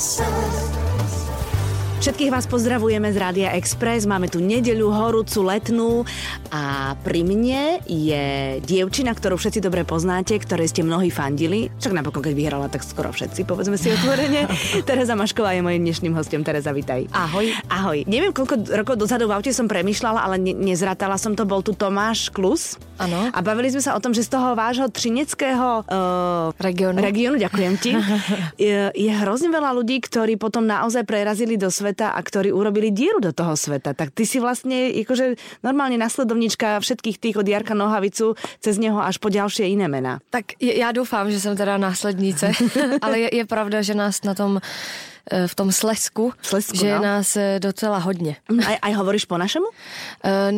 soul. 0.00 0.49
Všetkých 2.20 2.36
vás 2.36 2.52
pozdravujeme 2.52 3.08
z 3.08 3.16
Rádia 3.16 3.56
Express. 3.56 4.04
Máme 4.04 4.28
tu 4.28 4.44
nedeľu 4.44 4.92
horúcu 4.92 5.40
letnú 5.40 6.04
a 6.52 6.92
pri 7.00 7.24
mne 7.24 7.80
je 7.88 8.60
dievčina, 8.60 9.16
ktorú 9.16 9.40
všetci 9.40 9.64
dobre 9.64 9.88
poznáte, 9.88 10.36
ktoré 10.36 10.68
ste 10.68 10.84
mnohí 10.84 11.08
fandili. 11.08 11.72
Však 11.80 11.96
napokon, 11.96 12.20
keď 12.20 12.36
vyhrala, 12.36 12.68
tak 12.68 12.84
skoro 12.84 13.08
všetci, 13.08 13.48
povedzme 13.48 13.80
si 13.80 13.88
otvorene. 13.88 14.52
Tereza 14.92 15.16
Mašková 15.16 15.56
je 15.56 15.64
mojím 15.64 15.88
dnešným 15.88 16.12
hostom. 16.12 16.44
Tereza, 16.44 16.76
vitaj. 16.76 17.08
Ahoj. 17.08 17.56
Ahoj. 17.72 18.04
Neviem, 18.04 18.36
koľko 18.36 18.68
rokov 18.68 19.00
dozadu 19.00 19.24
v 19.24 19.40
aute 19.40 19.56
som 19.56 19.64
premyšľala, 19.64 20.20
ale 20.20 20.36
ne- 20.36 20.52
nezratala 20.52 21.16
som 21.16 21.32
to. 21.32 21.48
Bol 21.48 21.64
tu 21.64 21.72
Tomáš 21.72 22.28
Klus. 22.28 22.76
Áno. 23.00 23.32
A 23.32 23.40
bavili 23.40 23.72
sme 23.72 23.80
sa 23.80 23.96
o 23.96 24.00
tom, 24.04 24.12
že 24.12 24.28
z 24.28 24.36
toho 24.36 24.52
vášho 24.52 24.92
trineckého 24.92 25.88
uh, 25.88 26.52
Regionu. 26.60 27.00
regionu, 27.00 27.40
ďakujem 27.40 27.74
ti, 27.80 27.96
je, 28.68 28.92
je 28.92 29.12
hrozne 29.24 29.48
veľa 29.48 29.72
ľudí, 29.72 30.04
ktorí 30.04 30.36
potom 30.36 30.68
naozaj 30.68 31.08
prerazili 31.08 31.56
do 31.56 31.72
sveta 31.72 32.09
a 32.12 32.20
ktorí 32.22 32.52
urobili 32.52 32.90
dieru 32.90 33.20
do 33.20 33.32
toho 33.32 33.56
sveta. 33.56 33.94
Tak 33.94 34.10
ty 34.14 34.26
si 34.26 34.42
vlastne 34.42 34.90
akože 34.90 35.38
normálne 35.62 35.96
nasledovnička 35.96 36.82
všetkých 36.82 37.16
tých 37.18 37.36
od 37.38 37.46
Jarka 37.46 37.74
Nohavicu 37.74 38.34
cez 38.60 38.78
neho 38.78 38.98
až 38.98 39.18
po 39.18 39.30
ďalšie 39.30 39.66
iné 39.70 39.88
mená. 39.88 40.20
Tak 40.30 40.58
já 40.60 40.92
doufám, 40.92 41.30
že 41.30 41.40
jsem 41.40 41.56
teda 41.56 41.78
následnice, 41.78 42.52
ale 43.02 43.18
je, 43.18 43.28
je 43.36 43.44
pravda, 43.46 43.82
že 43.82 43.94
nás 43.94 44.22
na 44.22 44.34
tom 44.34 44.60
v 45.46 45.54
tom 45.54 45.72
Slesku, 45.72 46.32
V 46.38 46.46
Slezsku, 46.46 46.76
že 46.76 46.86
je 46.86 46.96
no. 46.98 47.02
nás 47.02 47.36
eh, 47.36 47.58
docela 47.60 47.98
hodně. 47.98 48.36
Aj, 48.66 48.76
aj 48.82 48.92
hovoríš 48.94 49.24
po 49.24 49.38
našemu? 49.38 49.66
Eh, 50.24 50.52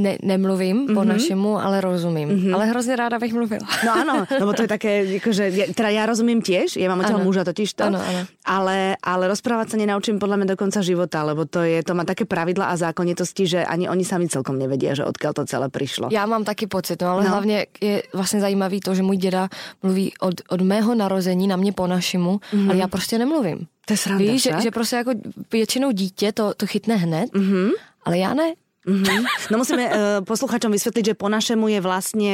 Ne, 0.00 0.16
nemluvím 0.22 0.76
Mhm. 0.76 0.86
mm-hmm. 0.86 0.94
po 0.94 1.04
našemu, 1.04 1.50
ale 1.60 1.80
rozumím. 1.80 2.28
Mm-hmm. 2.28 2.54
Ale 2.54 2.66
hrozně 2.66 2.96
ráda 2.96 3.18
bych 3.18 3.32
mluvila. 3.32 3.66
No 3.84 3.90
áno, 3.96 4.14
lebo 4.40 4.52
to 4.52 4.62
je 4.62 4.68
také, 4.68 4.90
akože, 5.20 5.44
ja, 5.52 5.64
teda 5.72 5.88
ja 5.88 6.02
rozumím 6.06 6.40
tiež, 6.42 6.76
ja 6.76 6.88
mám 6.88 7.00
odtiaľ 7.00 7.20
Áno. 7.20 7.26
muža 7.26 7.42
totiž 7.44 7.70
to, 7.74 7.84
Áno, 7.88 7.98
áno. 8.00 8.22
ale, 8.44 8.96
ale 9.02 9.24
rozprávať 9.28 9.72
sa 9.72 9.76
nenaučím 9.80 10.16
podľa 10.20 10.36
mňa 10.40 10.46
do 10.52 10.56
konca 10.56 10.80
života, 10.84 11.22
lebo 11.24 11.44
to, 11.48 11.60
je, 11.64 11.80
to 11.82 11.92
má 11.94 12.04
také 12.04 12.24
pravidla 12.24 12.70
a 12.72 12.76
zákonitosti, 12.76 13.44
že 13.46 13.60
ani 13.64 13.88
oni 13.88 14.04
sami 14.04 14.28
celkom 14.28 14.56
nevedia, 14.58 14.94
že 14.94 15.04
odkiaľ 15.04 15.32
to 15.32 15.42
celé 15.48 15.68
prišlo. 15.68 16.08
Já 16.12 16.26
mám 16.26 16.44
taky 16.44 16.66
pocit, 16.66 17.02
no 17.02 17.08
ale 17.08 17.24
no. 17.24 17.30
hlavně 17.30 17.66
je 17.80 18.02
vlastně 18.14 18.40
zajímavý 18.40 18.80
to, 18.80 18.94
že 18.94 19.02
můj 19.02 19.16
děda 19.16 19.48
mluví 19.82 20.12
od, 20.20 20.34
od 20.48 20.60
mého 20.60 20.94
narození 20.94 21.48
na 21.48 21.56
mě 21.56 21.72
po 21.72 21.86
našemu, 21.86 22.40
mm-hmm. 22.52 22.68
ale 22.70 22.76
já 22.78 22.88
prostě 22.88 23.18
nemluvím. 23.18 23.66
To 23.90 23.94
je 23.94 23.98
sranda, 23.98 24.32
Víš, 24.32 24.42
že, 24.42 24.50
že 24.62 24.70
prostě 24.70 24.96
jako 24.96 25.10
většinou 25.52 25.90
dítě 25.90 26.32
to, 26.32 26.54
to 26.54 26.66
chytne 26.66 26.96
hned, 26.96 27.32
mm-hmm. 27.32 27.70
ale 28.04 28.18
já 28.18 28.34
ne. 28.34 28.54
Mhm. 28.80 29.28
No 29.50 29.60
musíme 29.60 29.84
uh, 29.84 29.92
posluchačom 30.24 30.72
vysvetliť, 30.72 31.04
že 31.04 31.14
po 31.14 31.28
našemu 31.28 31.68
je 31.68 31.80
vlastne 31.80 32.32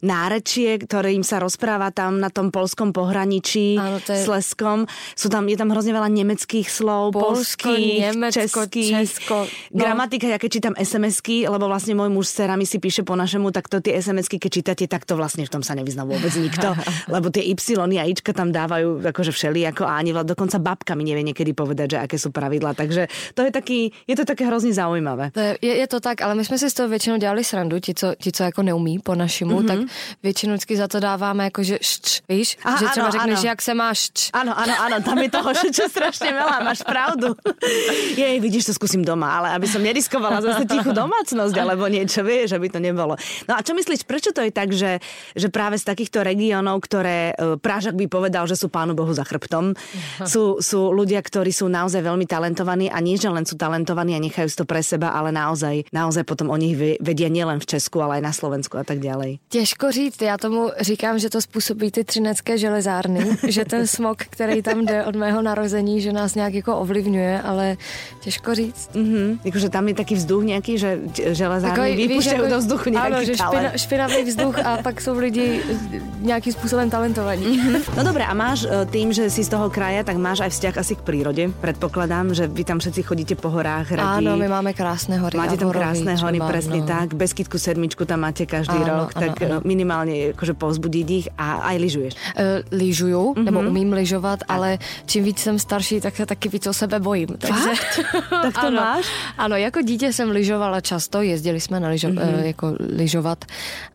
nárečie, 0.00 0.80
ktorým 0.80 1.20
sa 1.20 1.36
rozpráva 1.36 1.92
tam 1.92 2.16
na 2.16 2.26
tom 2.26 2.48
polskom 2.48 2.90
pohraničí 2.90 3.76
Áno, 3.76 4.00
to 4.00 4.10
je- 4.10 4.24
Sleskom. 4.24 4.88
Sú 5.12 5.28
tam, 5.28 5.44
je 5.44 5.54
tam 5.54 5.68
hrozne 5.68 5.92
veľa 5.92 6.08
nemeckých 6.08 6.64
slov, 6.64 7.12
Polsko, 7.12 7.76
polských, 7.76 8.08
Nemecko, 8.08 8.64
českých. 8.64 8.90
Česko, 9.04 9.36
no. 9.44 9.76
Gramatika, 9.76 10.26
ja 10.26 10.36
keď 10.36 10.50
čítam 10.50 10.74
SMS-ky, 10.74 11.44
lebo 11.44 11.68
vlastne 11.68 11.92
môj 11.92 12.08
muž 12.08 12.26
s 12.26 12.40
cerami 12.40 12.64
si 12.64 12.80
píše 12.80 13.02
po 13.02 13.12
našemu, 13.12 13.52
tak 13.52 13.68
to 13.68 13.78
tie 13.78 13.94
SMS-ky, 13.94 14.40
keď 14.40 14.50
čítate, 14.50 14.84
tak 14.88 15.04
to 15.04 15.12
vlastne 15.12 15.44
v 15.44 15.50
tom 15.50 15.60
sa 15.60 15.76
nevyzná 15.76 16.02
vôbec 16.02 16.32
nikto, 16.34 16.72
lebo 17.14 17.28
tie 17.28 17.44
Y 17.44 17.68
a 17.94 18.04
Ička 18.04 18.32
tam 18.32 18.48
dávajú 18.48 19.04
akože 19.04 19.30
všelijako 19.30 19.84
a 19.84 20.00
ani 20.00 20.10
vla- 20.10 20.24
dokonca 20.24 20.56
babka 20.56 20.96
mi 20.96 21.04
nevie 21.04 21.20
niekedy 21.22 21.52
povedať, 21.52 21.94
že 21.94 21.98
aké 22.00 22.16
sú 22.16 22.32
pravidlá. 22.32 22.72
Takže 22.72 23.06
to 23.36 23.44
je 23.44 23.52
taký, 23.52 23.78
je 24.08 24.16
to 24.16 24.24
také 24.24 24.48
hrozně 24.48 24.72
zaujímavé. 24.72 25.30
To 25.36 25.40
je, 25.40 25.52
je, 25.60 25.74
je 25.82 25.86
to 25.92 26.00
tak, 26.00 26.24
ale 26.24 26.34
my 26.34 26.44
jsme 26.44 26.56
si 26.58 26.70
z 26.70 26.74
toho 26.74 26.88
většinou 26.88 27.16
dělali 27.16 27.44
srandu, 27.44 27.76
ti, 27.80 27.92
co, 27.94 28.14
ti, 28.16 28.32
co 28.32 28.42
jako 28.42 28.62
neumí 28.62 28.98
po 28.98 29.14
našemu, 29.14 29.60
mm-hmm. 29.60 29.68
tak 29.68 29.78
většinou 30.22 30.52
vždycky 30.56 30.76
za 30.76 30.88
to 30.88 31.00
dáváme 31.00 31.44
jako, 31.44 31.60
že 31.62 31.76
šč, 31.82 32.20
víš? 32.28 32.56
Aha, 32.64 32.78
že 32.80 32.86
třeba 32.86 33.06
ano, 33.06 33.12
řekneš, 33.12 33.38
ano. 33.38 33.48
jak 33.48 33.62
se 33.62 33.74
máš 33.74 33.98
šč. 33.98 34.30
Áno, 34.32 34.52
áno, 34.56 34.74
áno, 34.80 34.96
tam 35.04 35.18
je 35.18 35.28
toho 35.28 35.50
všetko 35.58 35.84
strašne 35.92 36.30
veľa, 36.32 36.56
máš 36.64 36.80
pravdu. 36.80 37.36
Jej, 38.16 38.40
vidíš, 38.40 38.72
to 38.72 38.72
skúsim 38.72 39.04
doma, 39.04 39.28
ale 39.36 39.48
aby 39.60 39.66
som 39.68 39.84
neriskovala 39.84 40.40
zase 40.40 40.64
tichú 40.64 40.96
domácnosť 40.96 41.56
alebo 41.60 41.84
niečo, 41.92 42.24
vieš, 42.24 42.56
aby 42.56 42.72
to 42.72 42.80
nebolo. 42.80 43.20
No 43.44 43.52
a 43.58 43.60
čo 43.60 43.76
myslíš, 43.76 44.08
prečo 44.08 44.32
to 44.32 44.40
je 44.40 44.52
tak, 44.54 44.72
že, 44.72 45.04
že 45.36 45.52
práve 45.52 45.76
z 45.76 45.84
takýchto 45.84 46.24
regiónov, 46.24 46.80
ktoré 46.88 47.36
e, 47.36 47.60
Prážak 47.60 47.94
by 47.94 48.06
povedal, 48.08 48.48
že 48.48 48.56
sú 48.56 48.72
pánu 48.72 48.96
Bohu 48.96 49.12
za 49.12 49.24
chrbtom, 49.24 49.76
sú, 50.24 50.58
sú 50.64 50.90
ľudia, 50.92 51.20
ktorí 51.20 51.52
sú 51.52 51.68
naozaj 51.68 52.00
veľmi 52.00 52.24
talentovaní 52.24 52.88
a 52.88 52.98
nie, 53.04 53.20
že 53.20 53.28
len 53.28 53.44
sú 53.44 53.60
talentovaní 53.60 54.16
a 54.16 54.20
nechajú 54.22 54.48
si 54.48 54.56
to 54.56 54.66
pre 54.66 54.80
seba, 54.80 55.12
ale 55.12 55.32
naozaj, 55.32 55.71
naozaj 55.92 56.24
potom 56.24 56.52
o 56.52 56.56
nich 56.56 56.76
ve- 56.76 56.98
vedia 57.00 57.28
nielen 57.28 57.60
v 57.60 57.66
Česku, 57.66 58.02
ale 58.02 58.20
aj 58.20 58.22
na 58.22 58.32
Slovensku 58.32 58.76
a 58.78 58.84
tak 58.84 59.00
ďalej. 59.00 59.38
Těžko 59.48 59.92
říct, 59.92 60.22
já 60.22 60.38
tomu 60.38 60.70
říkám, 60.80 61.18
že 61.18 61.30
to 61.30 61.40
způsobí 61.40 61.90
ty 61.90 62.04
třinecké 62.04 62.58
železárny, 62.58 63.36
že 63.48 63.64
ten 63.64 63.86
smog, 63.86 64.18
který 64.30 64.62
tam 64.62 64.84
jde 64.86 65.04
od 65.04 65.16
mého 65.16 65.42
narození, 65.42 66.00
že 66.00 66.12
nás 66.12 66.34
nějak 66.34 66.54
jako 66.54 66.76
ovlivňuje, 66.76 67.42
ale 67.42 67.76
těžko 68.20 68.54
říct. 68.54 68.90
Mhm, 68.94 69.40
akože 69.48 69.68
tam 69.68 69.88
je 69.88 69.94
taký 69.94 70.14
vzduch 70.14 70.42
nejaký, 70.44 70.72
že 70.78 70.90
železárny 71.32 71.96
vypúšťajú 71.96 72.44
do 72.50 72.58
vzduchu 72.58 72.86
nejaký 72.90 73.12
Áno, 73.12 73.18
že 73.24 73.34
špina, 73.38 73.68
špinavý 73.78 74.20
vzduch 74.24 74.56
a 74.58 74.70
pak 74.82 75.00
jsou 75.00 75.14
lidi 75.18 75.60
nějakým 76.20 76.52
způsobem 76.52 76.90
talentovaní. 76.90 77.60
No 77.96 78.04
dobré, 78.04 78.24
a 78.24 78.34
máš 78.34 78.64
e, 78.64 78.86
tým, 78.86 79.12
že 79.12 79.30
si 79.30 79.44
z 79.44 79.48
toho 79.48 79.70
kraja, 79.70 80.02
tak 80.04 80.16
máš 80.18 80.40
aj 80.42 80.50
vzťah 80.50 80.74
asi 80.78 80.94
k 80.98 81.02
prírode. 81.06 81.42
Predpokladám, 81.60 82.34
že 82.34 82.46
vy 82.50 82.62
tam 82.64 82.78
všetci 82.78 83.02
chodíte 83.02 83.34
po 83.38 83.48
horách 83.50 83.92
radi. 83.92 84.26
Áno, 84.26 84.34
my 84.36 84.48
máme 84.48 84.72
krásné 84.74 85.18
hory. 85.22 85.38
Máte 85.38 85.60
tam 85.62 85.70
krásne 85.70 86.12
hory, 86.18 86.38
presne 86.42 86.78
no. 86.82 86.86
tak. 86.86 87.14
Beskytku 87.14 87.58
sedmičku 87.58 88.02
tam 88.04 88.26
máte 88.26 88.46
každý 88.46 88.74
Áno, 88.82 89.06
rok, 89.06 89.10
áno, 89.14 89.20
tak 89.22 89.32
áno. 89.46 89.58
minimálne 89.62 90.34
akože 90.34 90.54
povzbudiť 90.58 91.06
ich 91.10 91.26
a 91.38 91.70
aj 91.72 91.76
lyžuješ. 91.78 92.12
Uh, 92.14 92.60
lyžuju, 92.74 93.22
mm-hmm. 93.22 93.44
nebo 93.44 93.58
umím 93.62 93.92
lyžovat, 93.92 94.42
ale 94.48 94.78
čím 95.06 95.24
víc 95.24 95.38
jsem 95.38 95.58
starší, 95.58 96.00
tak 96.00 96.16
se 96.16 96.26
taky 96.26 96.48
víc 96.48 96.66
o 96.66 96.72
sebe 96.72 97.00
bojím. 97.00 97.28
Takže... 97.38 97.70
Tak 98.42 98.54
to 98.54 98.66
ano, 98.66 98.80
máš? 98.80 99.06
Ano, 99.38 99.56
jako 99.56 99.82
dítě 99.82 100.12
jsem 100.12 100.30
lyžovala 100.30 100.80
často, 100.80 101.22
jezdili 101.22 101.60
jsme 101.60 101.80
na 101.80 101.88
lyžo, 101.88 102.08
mm-hmm. 102.08 102.38
uh, 102.38 102.46
jako 102.46 102.76
lyžovat, 102.96 103.44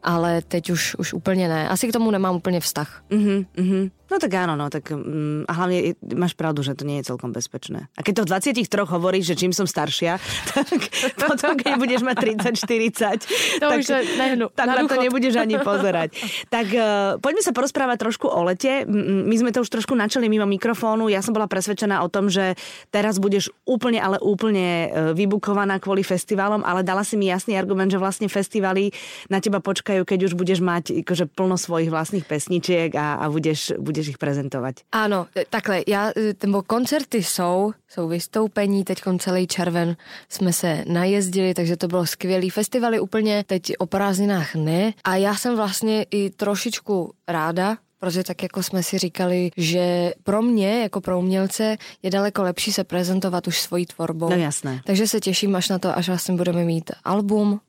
ale 0.03 0.41
teď 0.41 0.69
už, 0.69 0.95
už 0.95 1.13
úplně 1.13 1.47
ne. 1.47 1.69
Asi 1.69 1.88
k 1.88 1.91
tomu 1.94 2.11
nemám 2.11 2.35
úplně 2.35 2.59
vztah. 2.59 3.01
Mhm, 3.09 3.45
mhm. 3.57 3.89
No 4.07 4.18
tak 4.18 4.31
áno, 4.31 4.53
no, 4.53 4.68
tak 4.68 4.88
mm, 4.88 5.45
a 5.45 5.53
hlavne 5.53 5.78
je- 5.84 5.97
máš 6.13 6.31
pravdu, 6.31 6.62
že 6.62 6.73
to 6.73 6.84
nie 6.84 7.00
je 7.00 7.07
celkom 7.07 7.29
bezpečné. 7.29 7.91
A 7.94 8.01
keď 8.01 8.13
to 8.13 8.23
v 8.23 8.29
23 8.63 8.63
hovoríš, 8.88 9.25
že 9.28 9.35
čím 9.38 9.51
som 9.51 9.66
staršia, 9.66 10.16
tak 10.56 10.79
potom, 11.18 11.53
keď 11.53 11.73
budeš 11.75 12.01
mať 12.01 12.16
30,40, 12.40 13.59
To 13.59 13.67
tak, 13.67 13.78
už 13.78 13.85
sa 13.85 14.00
nehnu. 14.00 14.47
tak 14.50 14.66
Na 14.66 14.73
na 14.78 14.84
to 14.85 14.96
nebudeš 14.97 15.35
ani 15.35 15.59
pozerať. 15.59 16.16
tak 16.47 16.67
uh, 16.69 16.84
poďme 17.17 17.41
sa 17.41 17.51
porozprávať 17.51 17.97
trošku 18.00 18.28
o 18.28 18.41
lete. 18.44 18.88
My 18.88 19.35
sme 19.35 19.51
to 19.51 19.59
už 19.59 19.69
trošku 19.69 19.91
načali 19.91 20.28
mimo 20.28 20.46
mikrofónu. 20.46 21.07
Ja 21.07 21.19
som 21.19 21.31
bola 21.31 21.46
presvedčená 21.46 22.00
o 22.00 22.07
tom, 22.07 22.28
že 22.28 22.56
teraz 22.88 23.17
budeš 23.17 23.50
úplne, 23.63 23.97
ale 23.97 24.16
úplne 24.17 24.67
e, 24.85 24.88
vybukovaná 25.13 25.78
kvôli 25.78 26.00
festivalom, 26.00 26.62
ale 26.62 26.79
dala 26.79 27.01
si 27.01 27.16
mi 27.16 27.28
jasný 27.28 27.53
argument, 27.53 27.90
že 27.90 27.97
vlastne 27.97 28.28
festivaly 28.28 28.94
na 29.28 29.38
teba 29.38 29.59
počkajú, 29.59 30.03
keď 30.03 30.19
už 30.23 30.34
budeš 30.34 30.59
mať 30.59 31.03
akože 31.03 31.25
plno 31.28 31.57
svojich 31.57 31.90
vlastných 31.90 32.23
pesničiek 32.23 32.94
a, 32.94 33.19
a 33.19 33.25
budeš, 33.28 33.75
budeš 33.75 33.97
ich 34.06 34.18
prezentovať. 34.18 34.75
Ano, 34.91 35.28
e, 35.38 35.46
takhle, 35.50 35.84
já, 35.88 36.09
e, 36.09 36.34
nebo 36.44 36.62
koncerty 36.62 37.24
jsou, 37.24 37.74
jsou 37.88 38.08
vystoupení, 38.08 38.84
teď 38.84 39.02
celý 39.19 39.47
červen 39.47 39.96
jsme 40.30 40.53
se 40.53 40.84
najezdili, 40.88 41.53
takže 41.53 41.78
to 41.78 41.88
bylo 41.88 42.06
skvělý. 42.06 42.50
Festivaly 42.50 43.00
úplně 43.00 43.44
teď 43.47 43.74
o 43.80 43.85
prázdninách 43.85 44.56
ne. 44.56 44.94
A 45.03 45.16
já 45.16 45.35
jsem 45.35 45.56
vlastně 45.56 46.06
i 46.12 46.30
trošičku 46.30 47.13
ráda, 47.28 47.78
protože 48.00 48.24
tak 48.24 48.44
jako 48.44 48.63
jsme 48.63 48.84
si 48.84 48.97
říkali, 48.97 49.52
že 49.58 50.14
pro 50.24 50.41
mě, 50.41 50.81
jako 50.81 51.02
pro 51.02 51.19
umělce, 51.19 51.78
je 52.03 52.09
daleko 52.09 52.44
lepší 52.44 52.74
se 52.74 52.84
prezentovat 52.84 53.47
už 53.47 53.62
svojí 53.62 53.85
tvorbou. 53.85 54.29
No 54.29 54.35
jasné. 54.35 54.81
Takže 54.85 55.08
se 55.08 55.19
těším 55.19 55.56
až 55.56 55.69
na 55.69 55.79
to, 55.79 55.97
až 55.97 56.08
vlastně 56.08 56.35
budeme 56.35 56.64
mít 56.64 56.91
album, 57.03 57.59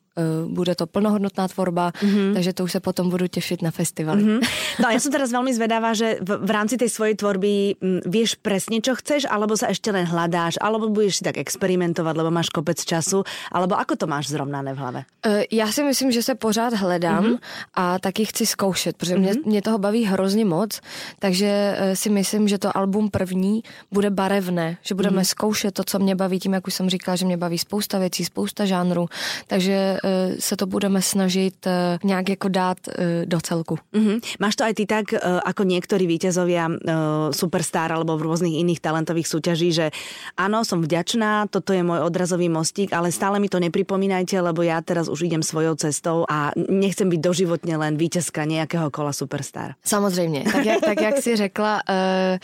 bude 0.48 0.74
to 0.74 0.86
plnohodnotná 0.86 1.48
tvorba, 1.48 1.90
mm-hmm. 1.90 2.34
takže 2.34 2.52
to 2.52 2.64
už 2.64 2.72
se 2.72 2.80
potom 2.80 3.10
budu 3.10 3.26
těšit 3.26 3.62
na 3.62 3.70
festivaly. 3.70 4.22
Mm-hmm. 4.22 4.40
No 4.78 4.86
a 4.88 4.94
ja 4.94 5.00
som 5.02 5.10
teraz 5.10 5.34
veľmi 5.34 5.50
zvedavá, 5.50 5.90
že 5.90 6.22
v, 6.22 6.38
v 6.38 6.50
rámci 6.54 6.78
tej 6.78 6.86
svojej 6.86 7.18
tvorby 7.18 7.82
m, 7.82 7.98
vieš 8.06 8.38
presne, 8.38 8.78
čo 8.78 8.94
chceš, 8.94 9.26
alebo 9.26 9.58
sa 9.58 9.74
ešte 9.74 9.90
len 9.90 10.06
hľadáš, 10.06 10.54
alebo 10.62 10.86
budeš 10.86 11.18
si 11.18 11.22
tak 11.26 11.34
experimentovať, 11.34 12.14
lebo 12.14 12.30
máš 12.30 12.54
kopec 12.54 12.78
času, 12.78 13.26
alebo 13.50 13.74
ako 13.74 13.98
to 13.98 14.06
máš 14.06 14.30
zrovnané 14.30 14.70
v 14.74 14.78
hlave? 14.78 15.00
Eh, 15.26 15.44
Já 15.50 15.66
si 15.72 15.82
myslím, 15.82 16.10
že 16.14 16.22
se 16.22 16.34
pořád 16.34 16.74
hledám 16.78 17.24
Mhm. 17.24 17.32
mm-hmm. 17.34 17.74
a 17.74 17.98
taky 17.98 18.24
chci 18.24 18.46
zkoušet, 18.46 18.96
protože 18.96 19.14
mm-hmm. 19.14 19.20
mě, 19.20 19.32
mě 19.44 19.60
toho 19.62 19.78
baví 19.78 20.04
hrozně 20.04 20.44
moc, 20.44 20.80
takže 21.18 21.50
eh, 21.78 21.96
si 21.96 22.10
myslím, 22.10 22.48
že 22.48 22.58
to 22.58 22.76
album 22.76 23.10
první 23.10 23.62
bude 23.92 24.10
barevné, 24.10 24.78
že 24.82 24.94
budeme 24.94 25.22
mm-hmm. 25.22 25.34
zkoušet 25.34 25.74
to, 25.74 25.82
co 25.84 25.98
mě 25.98 26.14
baví, 26.14 26.38
tím, 26.38 26.52
jak 26.54 26.66
už 26.66 26.74
jsem 26.74 26.86
říkala, 26.90 27.16
že 27.16 27.26
mě 27.26 27.36
baví 27.36 27.58
spousta 27.58 27.98
věcí, 27.98 28.24
spousta 28.24 28.64
žánrů, 28.64 29.06
takže 29.46 29.98
eh, 29.98 30.07
se 30.38 30.56
to 30.56 30.66
budeme 30.66 31.02
snažit 31.02 31.66
eh, 31.66 31.98
nějak 32.04 32.28
jako 32.28 32.48
dát 32.48 32.78
eh, 32.88 33.26
do 33.26 33.40
celku. 33.40 33.78
Mhm. 33.92 34.18
Máš 34.40 34.56
to 34.56 34.64
aj 34.64 34.74
ty 34.74 34.84
tak, 34.86 35.12
e, 35.12 35.18
ako 35.20 35.62
niektorí 35.64 36.06
víťazovia 36.06 36.70
Superstar 37.30 37.92
alebo 37.92 38.16
v 38.16 38.26
rôznych 38.30 38.60
iných 38.60 38.80
talentových 38.80 39.28
súťaží, 39.28 39.72
že 39.72 39.90
áno, 40.36 40.64
som 40.64 40.80
vďačná, 40.82 41.46
toto 41.50 41.72
je 41.72 41.82
môj 41.82 42.04
odrazový 42.04 42.48
mostík, 42.48 42.92
ale 42.92 43.12
stále 43.12 43.40
mi 43.40 43.48
to 43.48 43.60
nepripomínajte, 43.60 44.40
lebo 44.40 44.62
ja 44.64 44.80
teraz 44.80 45.08
už 45.08 45.28
idem 45.28 45.42
svojou 45.42 45.74
cestou 45.76 46.24
a 46.28 46.52
nechcem 46.56 47.08
byť 47.08 47.20
doživotne 47.20 47.74
len 47.76 47.94
víťazka 47.96 48.44
nejakého 48.44 48.90
kola 48.90 49.12
Superstar. 49.12 49.74
Samozřejmě, 49.84 50.44
tak 50.52 50.64
jak, 50.64 50.80
tak 50.80 51.00
jak 51.00 51.16
si 51.22 51.36
řekla, 51.36 51.80
uh, 51.88 52.38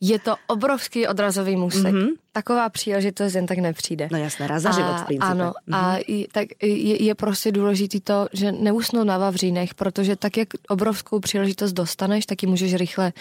Je 0.00 0.18
to 0.18 0.36
obrovský 0.46 1.06
odrazový 1.06 1.56
můstek. 1.56 1.94
Mm-hmm. 1.94 2.08
Taková 2.32 2.68
příležitost 2.68 3.34
jen 3.34 3.46
tak 3.46 3.58
nepřijde. 3.58 4.08
No 4.12 4.18
jasné, 4.18 4.46
raz 4.46 4.62
za 4.62 4.70
život 4.70 4.96
v 5.00 5.04
principe. 5.04 5.26
Ano, 5.26 5.52
mm-hmm. 5.52 5.76
a 5.76 5.96
i, 6.06 6.26
tak 6.32 6.48
je, 6.62 7.02
je 7.04 7.14
prostě 7.14 7.52
důležitý 7.52 8.00
to, 8.00 8.26
že 8.32 8.52
neusnout 8.52 9.06
na 9.06 9.18
Vavřínech, 9.18 9.74
protože 9.74 10.16
tak, 10.16 10.36
jak 10.36 10.48
obrovskou 10.68 11.20
příležitost 11.20 11.72
dostaneš, 11.72 12.26
tak 12.26 12.42
ji 12.42 12.48
můžeš 12.48 12.74
rychle, 12.74 13.12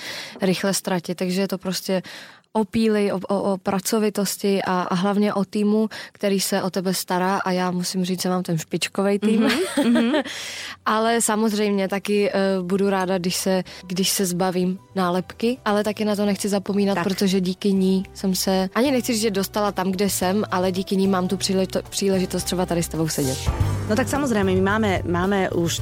rychle 0.42 0.74
ztratit. 0.74 1.18
Takže 1.18 1.42
je 1.42 1.48
to 1.48 1.58
prostě 1.58 2.02
o 2.54 2.66
píli, 2.66 3.12
o, 3.12 3.20
o, 3.30 3.54
o 3.54 3.58
pracovitosti 3.58 4.62
a, 4.62 4.82
a 4.82 4.96
hlavně 4.96 5.34
o 5.34 5.46
týmu, 5.46 5.90
který 6.12 6.40
se 6.40 6.62
o 6.64 6.70
tebe 6.70 6.94
stará 6.94 7.38
a 7.38 7.52
já 7.52 7.72
musím 7.72 8.06
říct, 8.06 8.22
že 8.22 8.30
mám 8.30 8.44
ten 8.44 8.58
špičkový 8.58 9.20
tým. 9.20 9.42
Mm-hmm. 9.42 10.24
ale 10.86 11.22
samozřejmě 11.22 11.88
taky 11.88 12.32
uh, 12.32 12.66
budu 12.66 12.90
ráda, 12.90 13.18
když 13.18 13.36
se, 13.36 13.64
když 13.88 14.10
se 14.10 14.26
zbavím 14.26 14.80
nálepky, 14.96 15.58
ale 15.66 15.84
taky 15.84 16.06
na 16.06 16.16
to 16.16 16.26
nechci 16.26 16.50
zapomínat, 16.50 16.96
tak. 16.96 17.04
protože 17.04 17.42
díky 17.42 17.74
ní 17.74 18.04
jsem 18.14 18.36
se, 18.36 18.70
ani 18.76 18.92
nechci 19.00 19.14
říct, 19.14 19.22
že 19.22 19.32
dostala 19.32 19.72
tam, 19.72 19.92
kde 19.92 20.10
jsem, 20.10 20.44
ale 20.52 20.72
díky 20.72 20.96
ní 20.96 21.08
mám 21.08 21.28
tu 21.28 21.38
příležitost, 21.90 22.44
třeba 22.44 22.66
tady 22.66 22.84
s 22.84 22.88
tebou 22.88 23.08
sedět. 23.08 23.40
No 23.90 23.96
tak 23.96 24.06
samozrejme, 24.06 24.54
my 24.54 24.62
máme, 24.62 24.92
máme 25.02 25.50
už, 25.50 25.82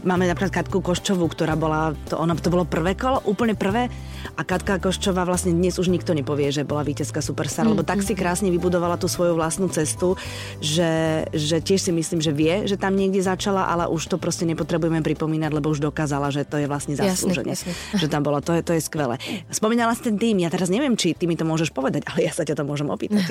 máme 0.00 0.24
napríklad 0.24 0.64
Katku 0.64 0.80
Koščovú, 0.80 1.28
ktorá 1.28 1.60
bola, 1.60 1.92
to, 2.08 2.16
ona, 2.16 2.32
to 2.32 2.48
bolo 2.48 2.64
prvé 2.64 2.96
kolo, 2.96 3.20
úplne 3.28 3.52
prvé 3.52 3.92
a 4.32 4.40
Katka 4.48 4.80
Koščová 4.80 5.28
vlastne 5.28 5.52
dnes 5.52 5.76
už 5.76 5.92
nikto 5.92 6.16
nepovie, 6.16 6.48
že 6.48 6.64
bola 6.64 6.80
víťazka 6.80 7.20
Superstar, 7.20 7.68
mm, 7.68 7.76
lebo 7.76 7.82
tak 7.84 8.00
si 8.00 8.16
krásne 8.16 8.48
vybudovala 8.48 8.96
tú 8.96 9.12
svoju 9.12 9.36
vlastnú 9.36 9.68
cestu, 9.68 10.16
že, 10.64 11.28
že 11.36 11.60
tiež 11.60 11.84
si 11.84 11.92
myslím, 11.92 12.24
že 12.24 12.32
vie, 12.32 12.64
že 12.64 12.80
tam 12.80 12.96
niekde 12.96 13.20
začala, 13.20 13.68
ale 13.68 13.92
už 13.92 14.08
to 14.08 14.16
proste 14.16 14.48
nepotrebujeme 14.48 15.04
pripomínať, 15.04 15.52
lebo 15.52 15.68
už 15.68 15.84
dokázala, 15.84 16.32
že 16.32 16.48
to 16.48 16.56
je 16.56 16.64
vlastne 16.64 16.96
zaslúženie. 16.96 17.52
Že 17.92 18.08
tam 18.08 18.24
bola, 18.24 18.40
to 18.40 18.56
je, 18.56 18.64
to 18.64 18.72
je 18.72 18.80
skvelé. 18.80 19.20
Spomínala 19.52 19.92
si 19.92 20.08
ten 20.08 20.16
tým, 20.16 20.40
ja 20.40 20.48
teraz 20.48 20.72
neviem, 20.72 20.96
či 20.96 21.12
ty 21.12 21.28
mi 21.28 21.36
to 21.36 21.44
môžeš 21.44 21.76
povedať, 21.76 22.08
ale 22.08 22.24
ja 22.24 22.32
sa 22.44 22.52
ťa 22.52 22.60
to 22.60 22.68
môžem 22.68 22.92
opýtať. 22.92 23.24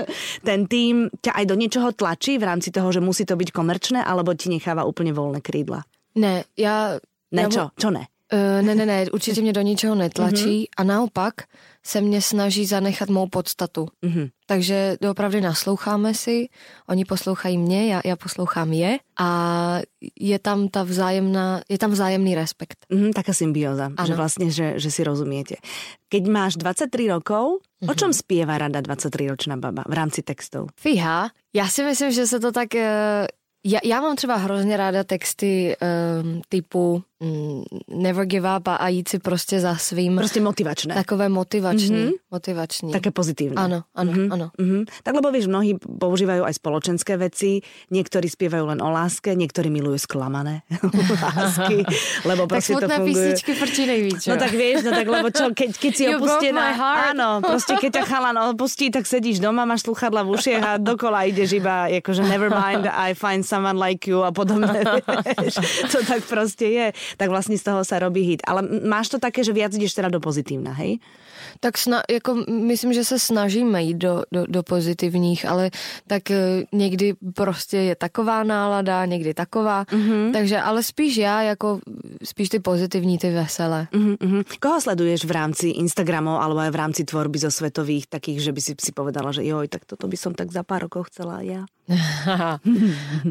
ten 0.48 0.70
tým 0.70 1.10
ťa 1.18 1.34
aj 1.34 1.44
do 1.50 1.58
niečoho 1.58 1.90
tlačí 1.90 2.38
v 2.38 2.46
rámci 2.46 2.70
toho, 2.70 2.94
že 2.94 3.02
musí 3.02 3.26
to 3.26 3.34
byť 3.34 3.50
komerčné, 3.50 3.98
alebo 4.06 4.30
ti 4.38 4.46
necháva 4.46 4.86
úplně 4.86 5.10
volné 5.12 5.42
krídla? 5.42 5.82
Ne, 6.14 6.44
já... 6.54 7.02
Ne, 7.32 7.42
já, 7.42 7.48
čo? 7.50 7.68
Čo 7.78 7.90
ne? 7.90 8.06
Uh, 8.32 8.62
ne, 8.62 8.74
ne, 8.74 8.86
ne, 8.86 9.06
určitě 9.12 9.40
mě 9.40 9.52
do 9.52 9.60
ničeho 9.60 9.94
netlačí 9.94 10.62
mm-hmm. 10.62 10.76
a 10.76 10.84
naopak 10.84 11.34
se 11.82 12.00
mě 12.00 12.22
snaží 12.22 12.66
zanechat 12.66 13.08
mou 13.08 13.26
podstatu. 13.26 13.88
Mm-hmm. 14.02 14.30
Takže 14.46 14.96
doopravdy 15.00 15.40
nasloucháme 15.40 16.14
si, 16.14 16.48
oni 16.88 17.04
poslouchají 17.04 17.58
mě, 17.58 17.86
já, 17.86 18.00
já 18.04 18.16
poslouchám 18.16 18.72
je 18.72 18.98
a 19.18 19.30
je 20.20 20.38
tam 20.38 20.68
ta 20.68 20.82
vzájemná, 20.82 21.60
je 21.68 21.78
tam 21.78 21.90
vzájemný 21.90 22.34
respekt. 22.34 22.86
Mm-hmm, 22.92 23.12
taká 23.12 23.32
symbioza, 23.32 23.90
ano. 23.96 24.06
že 24.06 24.14
vlastně, 24.14 24.50
že, 24.50 24.74
že 24.76 24.90
si 24.90 25.04
rozumiete. 25.04 25.54
Keď 26.08 26.22
máš 26.28 26.56
23 26.56 27.08
rokov, 27.08 27.62
mm-hmm. 27.62 27.90
o 27.90 27.94
čom 27.94 28.12
spieva 28.12 28.58
rada 28.58 28.82
23-ročná 28.82 29.56
baba 29.56 29.82
v 29.86 29.94
rámci 29.94 30.22
textov? 30.22 30.68
Fíha, 30.80 31.30
já 31.54 31.68
si 31.68 31.84
myslím, 31.84 32.10
že 32.10 32.26
se 32.26 32.40
to 32.40 32.52
tak 32.52 32.74
uh, 32.74 32.80
já, 33.64 33.80
já 33.84 34.00
mám 34.00 34.16
třeba 34.16 34.36
hrozně 34.36 34.76
ráda 34.76 35.04
texty 35.04 35.76
um, 36.22 36.42
typu 36.48 37.02
mm, 37.20 37.62
Never 37.88 38.26
give 38.26 38.56
up 38.56 38.68
a, 38.68 38.88
jít 38.88 39.08
si 39.08 39.18
prostě 39.18 39.60
za 39.60 39.76
svým. 39.76 40.16
Prostě 40.16 40.40
motivačné. 40.40 40.94
Takové 40.94 41.28
motivační. 41.28 41.96
Mm-hmm. 41.96 42.12
motivační. 42.30 42.92
Také 42.92 43.10
pozitívne. 43.10 43.60
Áno, 43.60 43.82
áno, 43.94 44.12
mm-hmm. 44.12 44.28
áno. 44.32 44.46
Mm-hmm. 44.56 44.82
Tak 45.02 45.12
lebo 45.14 45.28
víš, 45.34 45.46
mnohí 45.46 45.76
používajú 45.76 46.46
aj 46.48 46.54
spoločenské 46.56 47.20
veci, 47.20 47.60
niektorí 47.90 48.30
spievajú 48.30 48.64
len 48.72 48.80
o 48.80 48.88
láske, 48.88 49.36
niektorí 49.36 49.68
milujú 49.68 49.98
sklamané 50.08 50.62
lásky, 51.36 51.84
lebo 52.24 52.46
prostě 52.46 52.72
to 52.72 52.88
funguje. 52.88 53.04
písničky 53.04 53.54
frčí 53.54 53.86
nejvíc, 53.86 54.26
No 54.26 54.36
tak 54.36 54.52
vieš, 54.52 54.82
no 54.84 54.90
tak 54.90 55.06
lebo 55.08 55.30
čo, 55.30 55.50
keď, 55.54 55.70
keď 55.78 55.92
si 55.96 56.04
opustená, 56.14 56.64
áno, 57.10 57.40
prostě 57.40 57.74
keď 57.80 57.92
ťa 57.92 58.04
chalan 58.04 58.38
opustí, 58.38 58.90
tak 58.90 59.06
sedíš 59.06 59.40
doma, 59.40 59.64
máš 59.64 59.82
sluchadla 59.82 60.22
v 60.22 60.28
ušiach 60.30 60.62
a 60.64 60.72
dokola 60.78 61.28
ideš 61.28 61.52
iba, 61.52 61.90
akože 61.90 62.22
never 62.22 62.48
mind, 62.48 62.86
I 62.86 63.14
find 63.14 63.44
someone 63.50 63.74
like 63.74 64.06
you 64.06 64.22
a 64.22 64.30
podobné. 64.30 64.82
To 65.92 65.98
tak 66.06 66.22
prostě 66.28 66.66
je. 66.66 66.92
Tak 67.16 67.28
vlastně 67.28 67.58
z 67.58 67.62
toho 67.62 67.84
sa 67.84 67.98
robí 67.98 68.22
hit. 68.22 68.42
Ale 68.46 68.62
máš 68.62 69.08
to 69.08 69.18
také, 69.18 69.44
že 69.44 69.52
viac 69.52 69.74
ideš 69.74 69.94
teda 69.94 70.08
do 70.08 70.20
pozitívna, 70.20 70.70
hej? 70.72 71.02
tak 71.60 71.78
sna, 71.78 72.02
jako 72.10 72.34
myslím, 72.48 72.92
že 72.92 73.04
se 73.04 73.18
snažíme 73.18 73.82
jít 73.82 73.96
do, 73.96 74.22
do, 74.32 74.46
do 74.46 74.62
pozitivních, 74.62 75.48
ale 75.48 75.70
tak 76.06 76.30
eh, 76.30 76.64
někdy 76.72 77.14
prostě 77.34 77.76
je 77.76 77.96
taková 77.96 78.42
nálada, 78.44 79.04
někdy 79.04 79.34
taková, 79.34 79.84
mm-hmm. 79.84 80.32
takže 80.32 80.60
ale 80.60 80.82
spíš 80.82 81.16
já 81.16 81.42
jako 81.42 81.80
spíš 82.24 82.48
ty 82.48 82.58
pozitivní, 82.60 83.18
ty 83.18 83.30
veselé. 83.30 83.88
Mm-hmm. 83.92 84.44
Koho 84.60 84.80
sleduješ 84.80 85.24
v 85.24 85.30
rámci 85.30 85.68
Instagramu 85.68 86.30
alebo 86.30 86.60
v 86.70 86.74
rámci 86.74 87.04
tvorby 87.04 87.38
zo 87.38 87.50
svetových 87.50 88.06
takých, 88.06 88.40
že 88.40 88.52
by 88.52 88.60
si 88.60 88.72
si 88.80 88.92
povedala, 88.92 89.32
že 89.32 89.44
joj, 89.44 89.68
tak 89.68 89.84
toto 89.84 90.08
by 90.08 90.16
som 90.16 90.34
tak 90.34 90.52
za 90.52 90.62
pár 90.62 90.82
rokov 90.86 91.08
chcela 91.12 91.40
ja? 91.40 91.64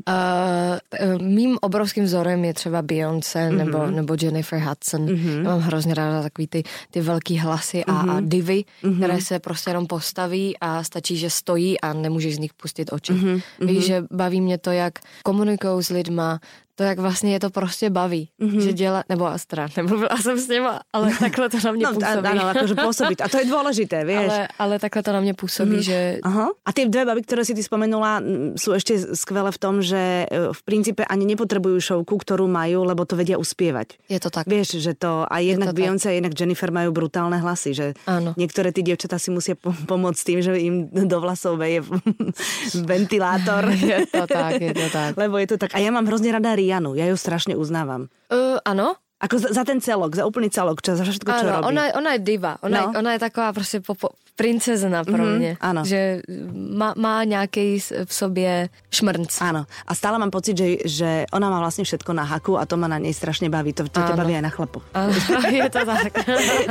uh, 0.07 1.21
mým 1.21 1.57
obrovským 1.61 2.03
vzorem 2.03 2.45
je 2.45 2.53
třeba 2.53 2.81
Beyoncé 2.81 3.39
mm-hmm. 3.39 3.57
nebo, 3.57 3.87
nebo 3.87 4.15
Jennifer 4.21 4.59
Hudson. 4.59 5.05
Mm-hmm. 5.05 5.37
Já 5.37 5.49
mám 5.49 5.59
hrozně 5.59 5.93
ráda 5.93 6.21
takový 6.21 6.47
ty, 6.47 6.63
ty 6.91 7.01
velký 7.01 7.37
hlasy 7.37 7.85
a, 7.85 7.91
mm-hmm. 7.91 8.17
a 8.17 8.21
divy, 8.21 8.65
mm-hmm. 8.83 8.97
které 8.97 9.21
se 9.21 9.39
prostě 9.39 9.69
jenom 9.69 9.87
postaví 9.87 10.57
a 10.61 10.83
stačí, 10.83 11.17
že 11.17 11.29
stojí 11.29 11.81
a 11.81 11.93
nemůžeš 11.93 12.35
z 12.35 12.39
nich 12.39 12.53
pustit 12.53 12.93
oči. 12.93 13.13
Mm-hmm. 13.13 13.41
Víš, 13.59 13.85
že 13.85 14.03
baví 14.11 14.41
mě 14.41 14.57
to, 14.57 14.71
jak 14.71 14.93
komunikují 15.23 15.83
s 15.83 15.89
lidma, 15.89 16.39
to, 16.79 16.83
jak 16.83 16.99
vlastně 16.99 17.33
je 17.33 17.39
to 17.39 17.49
prostě 17.49 17.89
baví, 17.89 18.29
mm-hmm. 18.41 18.59
že 18.59 18.73
dělá, 18.73 19.03
nebo 19.09 19.27
Astra, 19.27 19.67
nemluvila 19.77 20.17
jsem 20.21 20.39
s 20.39 20.47
něma, 20.47 20.79
ale 20.93 21.11
takhle 21.19 21.49
to 21.49 21.57
na 21.65 21.71
mě 21.71 21.83
no, 21.85 21.93
působí. 21.93 22.27
Ano, 22.27 22.47
akože 22.47 22.75
působit. 22.75 23.21
A 23.21 23.27
to 23.27 23.37
je 23.37 23.45
důležité, 23.45 24.05
víš. 24.07 24.15
Ale, 24.15 24.47
ale 24.59 24.79
takhle 24.79 25.03
to 25.03 25.13
na 25.13 25.19
mě 25.19 25.33
působí, 25.33 25.71
mm-hmm. 25.71 25.79
že... 25.79 26.19
Aha. 26.23 26.49
A 26.65 26.73
ty 26.73 26.85
dvě 26.85 27.05
baby, 27.05 27.21
které 27.21 27.45
si 27.45 27.53
ty 27.53 27.63
spomenula, 27.63 28.21
jsou 28.55 28.71
ještě 28.71 29.15
skvělé 29.15 29.51
v 29.51 29.57
tom, 29.57 29.81
že 29.81 29.97
e, 29.97 30.25
v 30.51 30.63
principe 30.63 31.05
ani 31.05 31.25
nepotřebují 31.25 31.81
šovku, 31.81 32.17
kterou 32.17 32.47
mají, 32.47 32.75
lebo 32.75 33.05
to 33.05 33.15
vedia 33.15 33.37
uspěvat. 33.37 33.87
Je 34.09 34.19
to 34.19 34.29
tak. 34.29 34.47
Víš, 34.47 34.69
že 34.69 34.93
to, 34.93 35.25
a 35.33 35.39
jednak 35.39 35.73
Beyoncé 35.73 36.09
a 36.09 36.11
jednak 36.11 36.39
Jennifer 36.39 36.71
mají 36.71 36.91
brutálne 36.91 37.37
hlasy, 37.37 37.73
že 37.73 37.93
ano. 38.07 38.33
některé 38.37 38.71
ty 38.71 38.81
děvčata 38.81 39.19
si 39.19 39.31
musí 39.31 39.51
pomoct 39.85 40.23
tím, 40.23 40.41
že 40.41 40.57
jim 40.57 40.89
do 40.91 41.21
vlasov 41.21 41.59
veje 41.59 41.83
ventilátor. 42.83 43.69
je 43.69 44.05
to 44.07 44.27
tak, 44.27 44.61
je 44.61 44.73
to 44.73 44.89
tak. 44.93 45.17
Lebo 45.17 45.37
je 45.37 45.47
to 45.47 45.57
tak. 45.57 45.75
A 45.75 45.77
já 45.77 45.91
mám 45.91 46.05
hrozně 46.05 46.31
rada 46.31 46.55
Rianu, 46.69 46.93
ja 46.93 47.09
ju 47.09 47.17
strašne 47.17 47.57
uznávam. 47.57 48.13
Uh, 48.29 48.61
ano, 48.65 48.93
Ako 49.19 49.35
za, 49.35 49.51
za 49.51 49.63
ten 49.67 49.83
celok, 49.83 50.15
za 50.15 50.23
úplný 50.23 50.47
celok, 50.47 50.79
čo, 50.79 50.95
za 50.95 51.03
všetko, 51.03 51.29
čo 51.31 51.45
ano, 51.45 51.51
robí. 51.59 51.65
Ona, 51.75 51.83
ona 51.99 52.09
je 52.15 52.19
diva, 52.23 52.55
ona, 52.63 52.79
no. 52.79 52.91
je, 52.91 52.99
ona 52.99 53.11
je 53.13 53.19
taková 53.19 53.53
prostě 53.53 53.79
popo, 53.79 54.09
princezna 54.39 55.03
pro 55.03 55.23
mm-hmm, 55.23 55.37
mě. 55.37 55.57
Ano. 55.59 55.85
Že 55.85 56.21
má, 56.55 56.93
má 56.97 57.23
nějaký 57.23 57.79
v 58.05 58.13
sobě 58.13 58.69
šmrnc. 58.87 59.35
Áno. 59.43 59.67
A 59.83 59.91
stále 59.91 60.15
mám 60.15 60.31
pocit, 60.31 60.55
že, 60.55 60.67
že 60.87 61.09
ona 61.35 61.51
má 61.51 61.59
vlastne 61.59 61.83
všetko 61.83 62.15
na 62.15 62.23
haku 62.23 62.55
a 62.55 62.63
to 62.63 62.79
ma 62.79 62.87
na 62.87 63.03
nej 63.03 63.11
strašne 63.11 63.51
baví. 63.51 63.75
To, 63.75 63.83
to 63.83 63.99
ťa 63.99 64.15
baví 64.15 64.39
aj 64.39 64.43
na 64.47 64.51
chlapoch. 64.55 64.87
je 65.59 65.67
to 65.67 65.83
tak. 65.83 66.13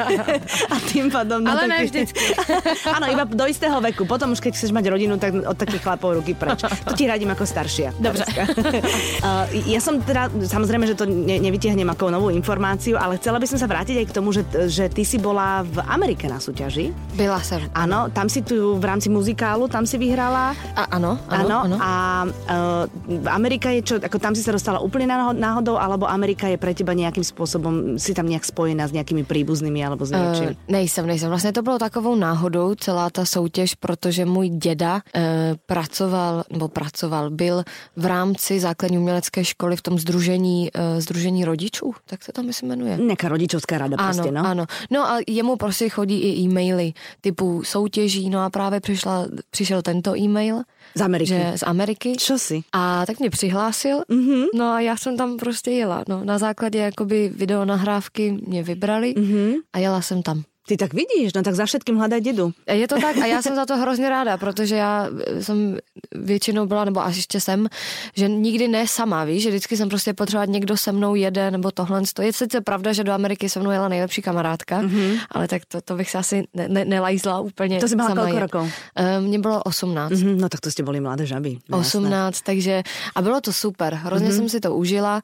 a 0.73 0.77
tým 0.89 1.13
pádom... 1.13 1.45
No, 1.45 1.53
Ale 1.53 1.69
taký... 1.69 1.73
ne 1.77 1.79
vždycky. 1.85 2.25
Áno, 2.97 3.05
iba 3.13 3.29
do 3.29 3.45
istého 3.45 3.77
veku. 3.85 4.09
Potom 4.09 4.33
už 4.33 4.41
keď 4.41 4.57
chceš 4.57 4.73
mať 4.73 4.89
rodinu, 4.89 5.21
tak 5.21 5.37
od 5.37 5.57
takých 5.61 5.85
chlapov 5.85 6.25
ruky 6.25 6.33
preč. 6.33 6.65
To 6.65 6.97
ti 6.97 7.05
radím 7.05 7.37
ako 7.37 7.45
staršia. 7.45 7.93
Dobre. 8.01 8.25
uh, 8.25 9.45
ja 9.69 9.81
som 9.85 10.01
teda, 10.01 10.33
samozrejme, 10.33 10.89
že 10.89 10.97
to 10.97 11.05
ne, 11.05 11.37
nevytiahnem 11.37 11.93
ako 11.93 12.09
novú 12.09 12.33
informáciu, 12.39 12.95
ale 12.95 13.19
chcela 13.19 13.43
by 13.43 13.47
som 13.51 13.59
sa 13.59 13.67
vrátiť 13.67 13.99
aj 13.99 14.07
k 14.07 14.15
tomu, 14.15 14.31
že, 14.31 14.47
že 14.71 14.87
ty 14.87 15.03
si 15.03 15.19
bola 15.19 15.67
v 15.67 15.83
Amerike 15.91 16.31
na 16.31 16.39
súťaži. 16.39 16.95
Byla 17.19 17.41
jsem. 17.43 17.67
Áno, 17.75 18.07
tam 18.15 18.31
si 18.31 18.47
tu 18.47 18.79
v 18.79 18.85
rámci 18.85 19.11
muzikálu, 19.11 19.67
tam 19.67 19.83
si 19.83 19.99
vyhrala. 19.99 20.55
A, 20.79 20.95
áno, 20.95 21.19
áno, 21.27 21.57
áno. 21.67 21.77
A 21.83 21.93
uh, 22.31 23.35
Amerika 23.35 23.75
je 23.75 23.83
čo, 23.83 23.95
ako 23.99 24.23
tam 24.23 24.39
si 24.39 24.47
sa 24.47 24.55
dostala 24.55 24.79
úplne 24.79 25.11
náhodou, 25.35 25.75
alebo 25.75 26.07
Amerika 26.07 26.47
je 26.47 26.55
pre 26.55 26.71
teba 26.79 26.95
nejakým 26.95 27.27
spôsobom, 27.27 27.99
si 27.99 28.15
tam 28.15 28.31
nejak 28.31 28.47
spojená 28.47 28.87
s 28.87 28.95
nejakými 28.95 29.27
príbuznými 29.27 29.83
alebo 29.83 30.07
s 30.07 30.15
niečím? 30.15 30.55
Uh, 30.55 30.71
nejsem, 30.71 31.07
nejsem. 31.07 31.29
Vlastně 31.29 31.53
to 31.53 31.63
bylo 31.63 31.79
takovou 31.79 32.15
náhodou 32.15 32.75
celá 32.75 33.11
ta 33.11 33.25
soutěž, 33.25 33.75
protože 33.75 34.25
můj 34.25 34.49
děda 34.49 34.95
uh, 34.95 35.23
pracoval, 35.67 36.45
nebo 36.53 36.69
pracoval, 36.69 37.31
byl 37.31 37.65
v 37.97 38.07
rámci 38.07 38.61
základní 38.61 38.99
umělecké 38.99 39.45
školy 39.45 39.77
v 39.77 39.83
tom 39.83 39.99
združení, 39.99 40.71
uh, 40.71 41.01
združení 41.01 41.45
rodičů, 41.45 41.93
tak 42.07 42.21
se 42.29 42.33
to 42.33 42.43
myslím 42.45 42.69
jmenuje. 42.69 43.01
Nejaká 43.01 43.29
rodičovská 43.33 43.79
rada 43.81 43.97
ano, 43.97 44.13
prostě, 44.13 44.33
no. 44.33 44.45
Ano, 44.45 44.65
no 44.91 45.01
a 45.01 45.19
jemu 45.25 45.57
prostě 45.57 45.89
chodí 45.89 46.21
i 46.21 46.45
e-maily 46.45 46.93
typu 47.21 47.65
soutěží, 47.65 48.29
no 48.31 48.45
a 48.45 48.51
právě 48.51 48.81
přišla, 48.81 49.27
přišel 49.51 49.83
tento 49.83 50.17
e-mail. 50.17 50.61
Z 50.95 51.01
Ameriky. 51.01 51.29
Že 51.29 51.53
z 51.57 51.63
Ameriky. 51.63 52.17
Čo 52.17 52.39
si? 52.39 52.61
A 52.73 53.07
tak 53.07 53.21
mě 53.21 53.31
přihlásil, 53.31 54.01
mm-hmm. 54.11 54.45
no 54.55 54.65
a 54.65 54.81
já 54.81 54.97
jsem 54.97 55.17
tam 55.17 55.37
prostě 55.37 55.71
jela, 55.71 56.05
no 56.09 56.25
na 56.25 56.39
základě 56.39 56.79
jakoby 56.79 57.33
videonahrávky 57.35 58.37
mě 58.47 58.63
vybrali 58.63 59.15
mm-hmm. 59.17 59.55
a 59.73 59.79
jela 59.79 60.03
jsem 60.03 60.23
tam. 60.23 60.43
Ty 60.69 60.77
tak 60.77 60.93
vidíš, 60.93 61.33
no 61.33 61.41
tak 61.41 61.57
za 61.57 61.65
všetkým 61.65 61.97
hľadaj 61.97 62.21
dedu. 62.21 62.53
Je 62.69 62.85
to 62.85 63.01
tak 63.01 63.17
a 63.17 63.27
já 63.27 63.41
jsem 63.43 63.57
za 63.57 63.65
to 63.65 63.77
hrozně 63.81 64.09
ráda, 64.09 64.37
protože 64.37 64.77
já 64.77 65.09
jsem 65.41 65.79
většinou 66.13 66.67
byla, 66.67 66.85
nebo 66.85 67.01
až 67.01 67.17
ještě 67.17 67.41
jsem, 67.41 67.69
že 68.17 68.29
nikdy 68.29 68.69
ne 68.69 68.85
sama, 68.85 69.25
víš, 69.25 69.43
že 69.43 69.49
vždycky 69.49 69.77
jsem 69.77 69.89
prostě 69.89 70.13
potřebovat 70.13 70.49
někdo 70.49 70.77
se 70.77 70.93
mnou 70.93 71.15
jede, 71.15 71.51
nebo 71.51 71.71
tohle. 71.71 72.03
To 72.15 72.23
je 72.23 72.33
sice 72.33 72.61
pravda, 72.61 72.93
že 72.93 73.05
do 73.05 73.13
Ameriky 73.13 73.49
se 73.49 73.61
mnou 73.61 73.71
jela 73.71 73.89
nejlepší 73.89 74.23
kamarádka, 74.23 74.83
mm-hmm. 74.83 75.19
ale 75.31 75.49
tak 75.49 75.63
to, 75.65 75.81
to 75.81 75.97
bych 75.97 76.11
se 76.11 76.19
asi 76.19 76.45
ne, 76.55 76.69
ne, 76.69 76.85
nelajzla 76.85 77.41
úplně 77.41 77.81
To 77.81 77.89
si 77.89 77.97
byla 77.97 78.29
jet. 78.29 78.39
rokov? 78.39 78.69
Eh, 78.97 79.21
Mně 79.21 79.39
bylo 79.39 79.63
18. 79.63 80.13
Mm-hmm, 80.13 80.37
no 80.37 80.49
tak 80.49 80.61
to 80.61 80.69
ste 80.71 80.83
boli 80.85 81.01
mladé 81.01 81.25
žaby. 81.27 81.59
No, 81.69 81.79
18, 81.81 82.41
takže 82.45 82.83
a 83.17 83.23
bylo 83.23 83.41
to 83.41 83.53
super, 83.53 83.95
hrozně 83.95 84.29
mm-hmm. 84.29 84.37
jsem 84.37 84.49
si 84.49 84.61
to 84.61 84.75
užila, 84.77 85.21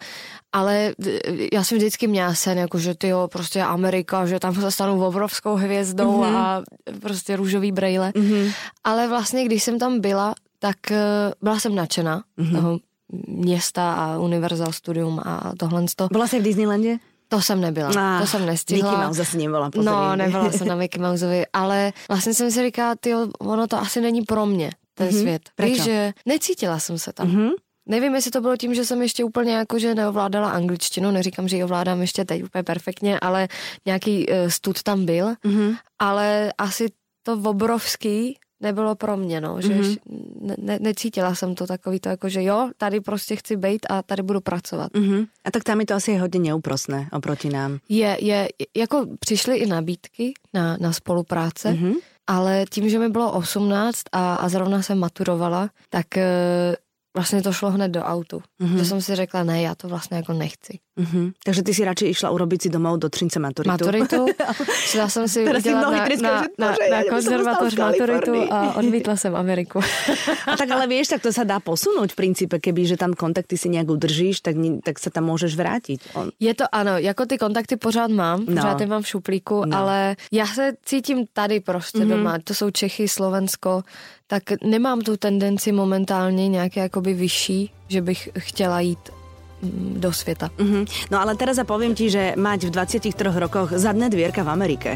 ale 0.52 0.94
já 1.52 1.64
jsem 1.64 1.78
vždycky 1.78 2.06
měla 2.06 2.34
sen, 2.34 2.58
jako 2.58 2.78
že 2.78 2.94
ty 2.94 3.12
prostě 3.32 3.62
Amerika, 3.62 4.26
že 4.26 4.40
tam 4.40 4.54
se 4.54 4.70
stanu 4.70 4.98
obrovskou 5.34 5.54
hvězdou 5.54 6.22
mm-hmm. 6.22 6.36
a 6.36 6.62
prostě 7.00 7.36
růžový 7.36 7.72
brejle, 7.72 8.10
mm-hmm. 8.10 8.52
ale 8.84 9.08
vlastně 9.08 9.44
když 9.44 9.62
jsem 9.62 9.78
tam 9.78 10.00
byla, 10.00 10.34
tak 10.58 10.90
eh, 10.90 11.32
byla 11.42 11.58
jsem 11.60 11.74
nadšená 11.74 12.24
mm-hmm. 12.38 12.56
toho 12.56 12.78
města 13.28 13.92
a 13.92 14.18
Universal 14.18 14.72
Studium 14.72 15.20
a 15.24 15.52
tohle. 15.58 15.84
To, 15.96 16.08
Bola 16.12 16.26
si 16.26 16.40
v 16.40 16.42
Disneylandě? 16.42 16.98
to 17.28 17.40
jsem 17.40 17.60
nebyla, 17.60 17.90
Ah, 17.96 18.20
to 18.20 18.26
jsem 18.26 18.46
nestihla. 18.46 18.90
Mickey 18.90 19.06
Mouse 19.06 19.18
zase 19.18 19.38
pozri. 19.72 19.84
No, 19.84 20.16
nebyla 20.16 20.52
jsem 20.52 20.68
na 20.68 20.76
Mickey 20.76 21.02
Mouseovi, 21.02 21.44
ale 21.52 21.92
vlastně 22.08 22.34
jsem 22.34 22.50
si 22.50 22.62
říkala, 22.62 22.94
ty 23.00 23.14
ono 23.38 23.66
to 23.66 23.78
asi 23.78 24.00
není 24.00 24.22
pro 24.22 24.46
mě, 24.46 24.70
ten 24.94 25.08
mm-hmm. 25.08 25.20
svět. 25.20 25.42
Prečo? 25.56 25.74
Víš, 25.74 25.82
že 25.82 26.12
necítila 26.26 26.78
jsem 26.78 26.98
se 26.98 27.12
tam. 27.12 27.28
Mhm. 27.28 27.48
Nevím, 27.86 28.14
jestli 28.14 28.30
to 28.30 28.40
bylo 28.40 28.56
tím, 28.56 28.74
že 28.74 28.84
jsem 28.84 29.02
ještě 29.02 29.24
úplně 29.24 29.52
jako, 29.52 29.78
že 29.78 29.94
neovládala 29.94 30.50
angličtinu, 30.50 31.10
neříkám, 31.10 31.48
že 31.48 31.56
ji 31.56 31.64
ovládám 31.64 32.00
ještě 32.00 32.24
teď 32.24 32.44
úplně 32.44 32.62
perfektně, 32.62 33.20
ale 33.20 33.48
nějaký 33.86 34.26
uh, 34.26 34.48
stud 34.48 34.82
tam 34.82 35.06
byl, 35.06 35.34
mm-hmm. 35.44 35.76
ale 35.98 36.52
asi 36.58 36.88
to 37.22 37.32
obrovský 37.44 38.38
nebylo 38.60 38.94
pro 38.94 39.16
mě, 39.16 39.40
no, 39.40 39.60
že 39.60 39.68
mm-hmm. 39.68 39.98
ne, 40.40 40.56
ne, 40.58 40.78
necítila 40.80 41.34
jsem 41.34 41.54
to 41.54 41.66
takový 41.66 42.00
to, 42.00 42.08
jako, 42.08 42.28
že 42.28 42.42
jo, 42.42 42.70
tady 42.76 43.00
prostě 43.00 43.36
chci 43.36 43.56
být 43.56 43.86
a 43.90 44.02
tady 44.02 44.22
budu 44.22 44.40
pracovat. 44.40 44.90
Mhm. 44.96 45.24
A 45.44 45.50
tak 45.50 45.64
tam 45.64 45.80
je 45.80 45.86
to 45.86 45.94
asi 45.94 46.16
hodně 46.16 46.40
neúprostné 46.40 47.08
oproti 47.12 47.48
nám. 47.48 47.78
Je, 47.88 48.16
je, 48.20 48.48
jako 48.76 49.06
přišly 49.20 49.56
i 49.56 49.66
nabídky 49.66 50.34
na, 50.54 50.76
na 50.80 50.92
spolupráce, 50.92 51.72
mm-hmm. 51.72 51.94
ale 52.26 52.64
tím, 52.70 52.88
že 52.88 52.98
mi 52.98 53.08
bylo 53.08 53.32
18 53.32 54.00
a, 54.12 54.34
a 54.34 54.48
zrovna 54.48 54.82
jsem 54.82 54.98
maturovala, 54.98 55.70
tak 55.90 56.16
e, 56.16 56.24
vlastně 57.16 57.42
to 57.42 57.52
šlo 57.52 57.70
hned 57.70 57.88
do 57.88 58.02
autu. 58.02 58.42
Mm-hmm. 58.62 58.76
Že 58.78 58.84
jsem 58.84 59.00
si 59.00 59.14
řekla, 59.14 59.44
ne, 59.44 59.62
já 59.62 59.74
to 59.74 59.88
vlastně 59.88 60.16
jako 60.16 60.32
nechci. 60.32 60.78
Mhm. 60.94 61.34
Takže 61.44 61.62
ty 61.66 61.74
si 61.74 61.82
radšej 61.82 62.08
išla 62.10 62.30
urobiť 62.30 62.62
si 62.62 62.68
domov 62.70 63.02
do 63.02 63.10
Trince 63.10 63.42
maturitu. 63.42 63.70
Maturitu, 63.70 64.26
šla 64.94 65.08
jsem 65.10 65.28
si 65.28 65.44
Teraz 65.44 65.66
udělat 65.66 65.90
na, 65.90 66.06
na, 66.22 66.34
na, 66.58 66.68
na 66.70 67.00
som 67.02 67.10
konzervatoř 67.10 67.72
maturitu 67.74 68.34
a 68.52 68.78
odmítla 68.78 69.16
jsem 69.16 69.34
Ameriku. 69.34 69.80
A 70.46 70.56
tak 70.56 70.70
ale 70.70 70.86
vieš, 70.86 71.08
tak 71.10 71.22
to 71.26 71.34
sa 71.34 71.42
dá 71.42 71.58
posunúť 71.58 72.14
v 72.14 72.16
princípe, 72.16 72.62
keby, 72.62 72.86
že 72.86 72.94
tam 72.94 73.10
kontakty 73.16 73.58
si 73.58 73.66
nejak 73.74 73.90
udržíš, 73.90 74.38
tak, 74.38 74.54
tak 74.86 75.02
sa 75.02 75.10
tam 75.10 75.26
môžeš 75.34 75.58
vrátiť. 75.58 75.98
On... 76.14 76.30
Je 76.38 76.54
to 76.54 76.70
ano, 76.70 76.98
jako 76.98 77.26
ty 77.26 77.38
kontakty 77.38 77.74
pořád 77.76 78.10
mám, 78.14 78.46
No. 78.46 78.54
pořád 78.54 78.80
je 78.80 78.86
mám 78.86 79.02
v 79.02 79.08
šuplíku, 79.08 79.64
No. 79.64 79.78
ale 79.78 80.16
já 80.30 80.46
se 80.46 80.72
cítím 80.84 81.26
tady 81.32 81.60
prostě 81.60 81.98
mm-hmm. 81.98 82.08
doma, 82.08 82.38
to 82.44 82.54
jsou 82.54 82.70
Čechy, 82.70 83.08
Slovensko, 83.08 83.82
tak 84.26 84.42
nemám 84.64 85.00
tu 85.00 85.16
tendenci 85.16 85.72
momentálně 85.72 86.48
nějaké 86.48 86.80
jakoby 86.80 87.14
vyšší, 87.14 87.70
že 87.88 88.00
bych 88.00 88.28
chtěla 88.38 88.80
jít 88.80 89.10
mm, 89.62 89.94
do 90.00 90.12
světa. 90.12 90.50
Mhm. 90.58 90.84
No 91.10 91.20
ale 91.20 91.36
teraz 91.36 91.60
ja 91.60 91.64
poviem 91.68 91.92
ti, 91.92 92.08
že 92.08 92.32
mať 92.36 92.64
v 92.64 92.70
23 92.70 93.12
rokoch 93.36 93.76
zadné 93.76 94.08
dvierka 94.08 94.40
v 94.40 94.48
Amerike. 94.48 94.90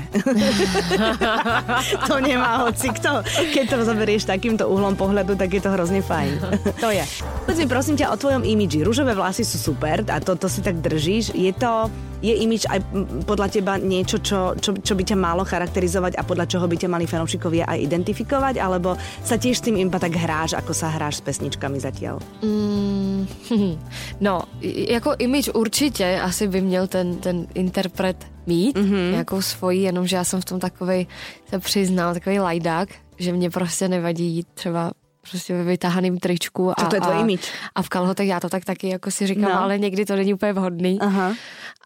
to 2.08 2.20
nemá 2.20 2.64
hoci 2.64 2.88
kto. 2.88 3.20
Keď 3.52 3.64
to 3.68 3.84
zoberieš 3.84 4.24
takýmto 4.24 4.64
uhlom 4.68 4.96
pohľadu, 4.96 5.36
tak 5.36 5.52
je 5.52 5.60
to 5.60 5.70
hrozne 5.76 6.00
fajn. 6.00 6.32
To 6.82 6.88
je. 6.88 7.04
Povedz 7.44 7.60
mi 7.60 7.68
prosím 7.68 7.96
ťa 8.00 8.12
o 8.12 8.16
tvojom 8.16 8.44
imidži. 8.48 8.80
Rúžové 8.80 9.12
vlasy 9.12 9.44
sú 9.44 9.60
super 9.60 10.04
a 10.08 10.20
to, 10.24 10.40
to 10.40 10.48
si 10.48 10.64
tak 10.64 10.80
držíš. 10.80 11.36
Je 11.36 11.52
to, 11.52 11.92
je 12.22 12.34
imidž 12.34 12.66
aj 12.66 12.80
podľa 13.26 13.48
teba 13.48 13.78
niečo, 13.78 14.18
čo, 14.18 14.54
čo, 14.58 14.74
čo 14.78 14.92
by 14.94 15.02
ťa 15.06 15.16
malo 15.18 15.46
charakterizovať 15.46 16.18
a 16.18 16.26
podľa 16.26 16.46
čoho 16.50 16.66
by 16.66 16.76
ťa 16.76 16.88
mali 16.90 17.06
fanúšikovia 17.06 17.66
aj 17.70 17.78
identifikovať? 17.78 18.54
Alebo 18.58 18.98
sa 19.22 19.38
tiež 19.38 19.58
s 19.58 19.64
tým 19.64 19.78
iba 19.78 19.98
tak 19.98 20.14
hráš, 20.14 20.58
ako 20.58 20.72
sa 20.74 20.90
hráš 20.90 21.22
s 21.22 21.24
pesničkami 21.24 21.78
zatiaľ? 21.78 22.18
Mm, 22.42 23.26
no, 24.26 24.42
jako 24.88 25.14
image 25.18 25.48
určitě 25.54 26.20
asi 26.22 26.48
by 26.48 26.60
měl 26.60 26.86
ten, 26.86 27.16
ten 27.16 27.46
interpret 27.54 28.26
mít, 28.46 28.76
mm-hmm. 28.76 29.10
nějakou 29.10 29.42
svoji, 29.42 29.82
jenomže 29.82 30.16
já 30.16 30.24
jsem 30.24 30.40
v 30.40 30.44
tom 30.44 30.60
takovej, 30.60 31.06
se 31.50 31.58
přiznám, 31.58 32.14
takový 32.14 32.40
lajdák, 32.40 32.88
že 33.18 33.32
mě 33.32 33.50
prostě 33.50 33.88
nevadí 33.88 34.24
jít 34.24 34.46
třeba 34.54 34.92
prostě 35.30 35.54
ve 35.54 35.64
vytáhaným 35.64 36.18
tričku 36.18 36.80
a, 36.80 36.84
to 36.84 36.96
je 36.96 37.00
tvoj 37.00 37.14
a, 37.14 37.20
image. 37.20 37.48
a 37.74 37.82
v 37.82 37.88
kalhotech, 37.88 38.28
já 38.28 38.40
to 38.40 38.48
tak 38.48 38.64
taky 38.64 38.88
jako 38.88 39.10
si 39.10 39.26
říkám, 39.26 39.50
no. 39.50 39.62
ale 39.62 39.78
někdy 39.78 40.04
to 40.04 40.16
není 40.16 40.34
úplně 40.34 40.52
vhodný. 40.52 41.00
Aha. 41.00 41.34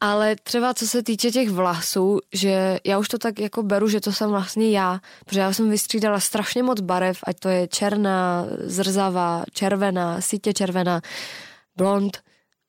Ale 0.00 0.37
třeba 0.42 0.75
co 0.75 0.88
se 0.88 1.02
týče 1.02 1.30
těch 1.30 1.50
vlasů, 1.50 2.18
že 2.32 2.78
já 2.84 2.99
už 2.99 3.08
to 3.08 3.18
tak 3.18 3.38
jako 3.38 3.62
beru, 3.62 3.88
že 3.88 4.00
to 4.00 4.12
jsem 4.12 4.30
vlastně 4.30 4.70
já, 4.70 5.00
protože 5.25 5.40
já 5.40 5.52
jsem 5.52 5.70
vystřídala 5.70 6.20
strašně 6.20 6.62
moc 6.62 6.80
barev, 6.80 7.18
ať 7.26 7.40
to 7.40 7.49
je 7.49 7.68
černá, 7.68 8.46
zrzavá, 8.64 9.44
červená, 9.52 10.20
sítě 10.20 10.52
červená, 10.52 11.00
blond, 11.76 12.18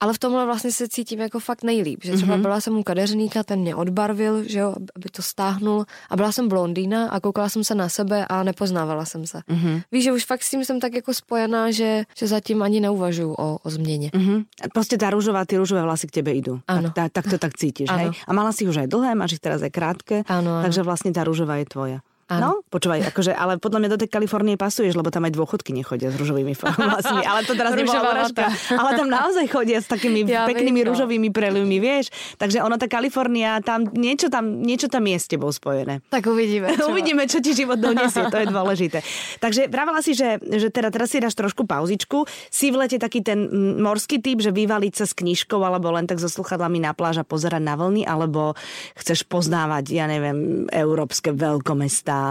ale 0.04 0.14
v 0.14 0.20
tomhle 0.20 0.46
vlastně 0.46 0.72
se 0.72 0.88
cítím 0.88 1.20
jako 1.20 1.40
fakt 1.40 1.64
nejlíp, 1.64 2.04
že 2.04 2.14
třeba 2.14 2.36
mm-hmm. 2.36 2.42
byla 2.42 2.62
jsem 2.62 2.78
u 2.78 2.84
kadeřníka, 2.84 3.44
ten 3.44 3.60
mě 3.60 3.76
odbarvil, 3.76 4.44
že 4.44 4.60
jo, 4.60 4.76
aby 4.96 5.08
to 5.10 5.22
stáhnul 5.22 5.86
a 6.10 6.14
byla 6.16 6.32
jsem 6.32 6.48
blondýna 6.48 7.08
a 7.08 7.20
koukala 7.20 7.50
jsem 7.50 7.64
se 7.64 7.76
na 7.76 7.90
sebe 7.90 8.28
a 8.28 8.44
nepoznávala 8.44 9.06
jsem 9.06 9.24
se. 9.28 9.40
Mm-hmm. 9.48 9.82
Víš, 9.92 10.04
že 10.04 10.12
už 10.12 10.26
fakt 10.26 10.44
s 10.44 10.52
tím 10.52 10.66
jsem 10.66 10.80
tak 10.80 10.94
jako 10.94 11.14
spojená, 11.14 11.72
že, 11.72 12.04
že 12.18 12.28
zatím 12.28 12.64
ani 12.64 12.80
neuvažuju 12.84 13.32
o, 13.34 13.58
o 13.64 13.70
změně. 13.70 14.12
Mhm. 14.12 14.44
Proste 14.74 15.00
tá 15.00 15.08
rúžová, 15.08 15.46
tie 15.48 15.56
rúžové 15.56 15.86
vlasy 15.86 16.10
k 16.10 16.20
tebe 16.20 16.36
idú. 16.36 16.60
Áno. 16.68 16.92
Tak, 16.92 17.14
tak, 17.14 17.24
tak 17.24 17.26
to 17.32 17.38
tak 17.38 17.54
cítiš, 17.56 17.88
Áno. 17.88 18.00
hej? 18.00 18.10
A 18.28 18.32
mala 18.36 18.52
si 18.52 18.68
už 18.68 18.84
aj 18.84 18.88
dlhé, 18.92 19.16
máš 19.16 19.40
ich 19.40 19.44
teraz 19.44 19.64
aj 19.64 19.72
krátke. 19.72 20.16
Áno, 20.28 20.60
áno. 20.60 20.64
Takže 20.68 20.82
vlastne 20.84 21.16
tá 21.16 21.24
rúžová 21.24 21.62
je 21.64 21.68
tvoja. 21.70 22.00
Áno. 22.34 22.42
No, 22.42 22.52
počúvaj, 22.74 23.14
akože, 23.14 23.32
ale 23.38 23.62
podľa 23.62 23.80
mňa 23.86 23.90
do 23.94 24.00
tej 24.02 24.10
Kalifornie 24.10 24.58
pasuješ, 24.58 24.98
lebo 24.98 25.14
tam 25.14 25.30
aj 25.30 25.34
dôchodky 25.38 25.72
nechodia 25.76 26.10
s 26.10 26.18
rúžovými 26.18 26.58
vlasmi. 26.58 27.22
Ale 27.30 27.46
to 27.46 27.54
teraz 27.54 27.78
nebola 27.78 28.02
urážka. 28.14 28.50
Ale 28.74 28.90
tam 28.98 29.08
naozaj 29.10 29.46
chodia 29.50 29.78
s 29.78 29.88
takými 29.88 30.26
Ja 30.34 30.50
peknými 30.50 30.82
viem, 30.82 30.88
no. 30.88 30.90
rúžovými 30.96 31.30
prelivmi, 31.30 31.78
vieš. 31.78 32.10
Takže 32.42 32.66
ono, 32.66 32.82
tá 32.82 32.90
Kalifornia, 32.90 33.62
tam 33.62 33.86
niečo 33.94 34.34
tam, 34.34 34.66
niečo 34.66 34.90
tam 34.90 35.06
je 35.06 35.18
s 35.20 35.28
tebou 35.30 35.54
spojené. 35.54 36.02
Tak 36.10 36.26
uvidíme. 36.26 36.64
třeba. 36.64 36.88
Uvidíme, 36.94 37.24
čo 37.28 37.40
ti 37.44 37.52
život 37.54 37.80
donesie, 37.80 38.24
to 38.30 38.38
je 38.38 38.48
dôležité. 38.48 39.00
Takže 39.40 39.68
pravila 39.68 40.00
si, 40.00 40.16
že, 40.16 40.40
že 40.40 40.70
teda 40.70 40.90
teraz 40.94 41.12
si 41.12 41.20
dáš 41.20 41.36
trošku 41.36 41.68
pauzičku. 41.68 42.26
Si 42.48 42.72
v 42.72 42.86
lete 42.86 42.98
taký 43.02 43.26
ten 43.26 43.50
morský 43.82 44.22
typ, 44.22 44.40
že 44.40 44.54
vyvaliť 44.54 44.94
sa 44.94 45.06
s 45.10 45.14
knižkou 45.18 45.60
alebo 45.60 45.92
len 45.92 46.08
tak 46.08 46.22
so 46.22 46.30
sluchadlami 46.30 46.84
na 46.84 46.96
pláž 46.96 47.22
a 47.22 47.26
pozerať 47.28 47.62
na 47.64 47.76
vlny, 47.76 48.08
alebo 48.08 48.56
chceš 48.96 49.26
poznávať, 49.28 49.92
ja 49.92 50.06
neviem, 50.08 50.70
európske 50.70 51.34
veľkomestá. 51.34 52.23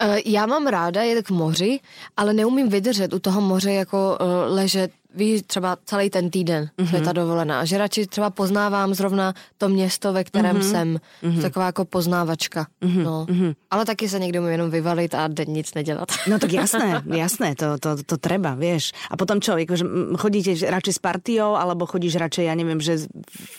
Eh, 0.00 0.20
Já 0.24 0.46
mám 0.46 0.66
ráda 0.66 1.02
jet 1.02 1.26
k 1.26 1.30
moři, 1.30 1.80
ale 2.16 2.32
neumím 2.32 2.68
vydržet 2.68 3.12
u 3.12 3.18
toho 3.18 3.40
moře 3.40 3.72
jako 3.72 4.18
uh, 4.20 4.56
ležet, 4.56 4.90
víš, 5.14 5.42
třeba 5.46 5.76
celý 5.84 6.10
ten 6.10 6.30
týden, 6.30 6.70
mm-hmm. 6.78 6.90
co 6.90 6.96
je 6.96 7.02
ta 7.02 7.12
dovolená. 7.12 7.64
Že 7.64 7.78
radši 7.78 8.06
třeba 8.06 8.30
poznávám 8.30 8.94
zrovna 8.94 9.34
to 9.58 9.68
město, 9.68 10.12
ve 10.12 10.24
kterém 10.24 10.56
mm-hmm. 10.56 10.70
jsem. 10.70 10.88
Mm-hmm. 11.22 11.42
Taková 11.42 11.66
jako 11.66 11.84
poznávačka. 11.84 12.66
Mm-hmm. 12.82 13.02
No. 13.04 13.26
Mm-hmm. 13.28 13.54
Ale 13.70 13.84
taky 13.84 14.08
se 14.08 14.18
někdo 14.18 14.40
umí 14.40 14.50
jenom 14.50 14.70
vyvalit 14.70 15.14
a 15.14 15.28
den 15.28 15.48
nic 15.48 15.74
nedělat. 15.74 16.08
No 16.26 16.38
tak 16.38 16.52
jasné, 16.52 17.02
jasné, 17.16 17.54
to, 17.54 17.78
to, 17.78 18.02
to 18.02 18.16
treba, 18.16 18.54
vieš. 18.54 18.92
A 19.10 19.16
potom 19.20 19.40
čo, 19.40 19.52
akože 19.52 19.84
mm, 19.84 20.16
chodíte 20.16 20.56
radšej 20.56 20.94
s 20.96 21.00
partiou, 21.02 21.60
alebo 21.60 21.84
chodíš 21.84 22.16
radšej, 22.16 22.44
ja 22.48 22.54
neviem, 22.56 22.80
že 22.80 23.04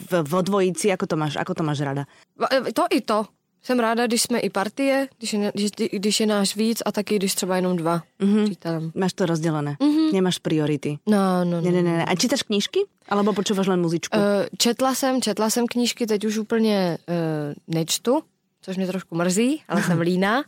v, 0.10 0.12
v 0.25 0.34
dvojici, 0.41 0.89
ako 0.89 1.05
to 1.05 1.15
máš, 1.20 1.38
ako 1.38 1.53
to 1.53 1.62
máš 1.62 1.86
rada? 1.86 2.10
Eh, 2.50 2.74
To 2.74 2.89
i 2.89 3.05
to. 3.05 3.41
Jsem 3.63 3.80
ráda, 3.80 4.08
když 4.08 4.22
jsme 4.22 4.39
i 4.39 4.50
partie, 4.50 5.08
když 5.18 5.34
je, 5.34 5.51
když, 5.56 5.72
když 5.91 6.20
je 6.20 6.25
náš 6.25 6.56
víc 6.56 6.82
a 6.86 6.91
taky 6.91 7.15
když 7.15 7.36
třeba 7.36 7.56
jenom 7.56 7.77
dva 7.77 8.01
mm-hmm. 8.20 8.46
přítelem. 8.46 8.91
Máš 8.96 9.13
to 9.13 9.25
rozdelené, 9.25 9.77
mm-hmm. 9.80 10.13
nemáš 10.13 10.38
priority. 10.38 10.98
No, 11.08 11.46
no, 11.46 11.62
no. 11.62 11.72
Ne, 11.72 11.72
ne, 11.72 11.82
ne. 11.82 12.06
A 12.06 12.15
čítaš 12.15 12.44
knížky? 12.44 12.80
Alebo 13.10 13.34
počúvaš 13.34 13.68
len 13.68 13.82
muzičku? 13.82 14.18
Eh, 14.18 14.50
Četla 14.58 14.96
jsem, 14.96 15.22
četla 15.22 15.50
jsem 15.50 15.68
knížky, 15.68 16.08
teď 16.08 16.25
už 16.25 16.38
úplně 16.38 16.98
uh, 17.10 17.75
nečtu, 17.75 18.24
což 18.62 18.77
mě 18.77 18.88
trošku 18.88 19.15
mrzí, 19.15 19.62
ale 19.68 19.84
jsem 19.84 20.00
líná. 20.10 20.44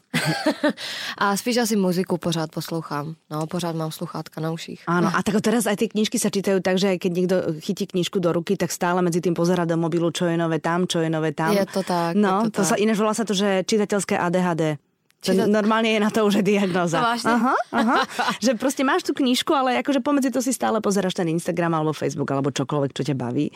a 1.17 1.37
spíš 1.37 1.57
asi 1.57 1.75
muziku 1.75 2.17
pořád 2.17 2.51
poslouchám. 2.51 3.15
No, 3.31 3.47
pořád 3.47 3.75
mám 3.75 3.91
sluchátka 3.91 4.41
na 4.41 4.51
uších. 4.51 4.83
Áno, 4.87 5.09
a 5.13 5.19
tak 5.25 5.41
teraz 5.41 5.65
aj 5.65 5.75
tie 5.81 5.89
knižky 5.89 6.17
sa 6.21 6.29
čítajú 6.29 6.61
tak, 6.61 6.77
že 6.77 6.95
keď 7.01 7.11
niekto 7.11 7.35
chytí 7.59 7.89
knižku 7.89 8.21
do 8.21 8.29
ruky, 8.31 8.53
tak 8.53 8.69
stále 8.71 9.01
medzi 9.01 9.19
tým 9.21 9.33
pozera 9.33 9.65
do 9.65 9.75
mobilu, 9.77 10.13
čo 10.13 10.29
je 10.29 10.37
nové 10.37 10.61
tam, 10.61 10.85
čo 10.85 11.01
je 11.01 11.09
nové 11.09 11.33
tam. 11.33 11.51
Je 11.57 11.65
to 11.65 11.81
tak, 11.83 12.13
No, 12.15 12.45
je 12.45 12.53
to 12.53 12.61
to 12.61 12.69
sa 12.69 12.75
tak. 12.77 12.83
ináč 12.85 12.97
volá 13.01 13.13
sa 13.17 13.25
to, 13.25 13.33
že 13.33 13.65
čitateľské 13.65 14.15
ADHD. 14.15 14.77
To 15.23 15.31
normálne 15.47 15.87
je 15.87 15.99
na 16.03 16.11
to 16.11 16.27
už 16.27 16.43
diagnoza. 16.43 16.99
To 16.99 17.05
vážne? 17.07 17.31
Aha, 17.31 17.55
aha. 17.71 17.95
že 18.45 18.59
proste 18.59 18.83
máš 18.83 19.07
tú 19.07 19.15
knižku, 19.15 19.55
ale 19.55 19.79
akože 19.79 20.03
pomedzi 20.03 20.29
to 20.29 20.43
si 20.43 20.51
stále 20.51 20.83
pozeráš 20.83 21.15
ten 21.15 21.31
Instagram 21.31 21.79
alebo 21.79 21.95
Facebook 21.95 22.27
alebo 22.31 22.51
čokoľvek, 22.51 22.91
čo 22.91 23.03
ťa 23.07 23.15
baví. 23.15 23.47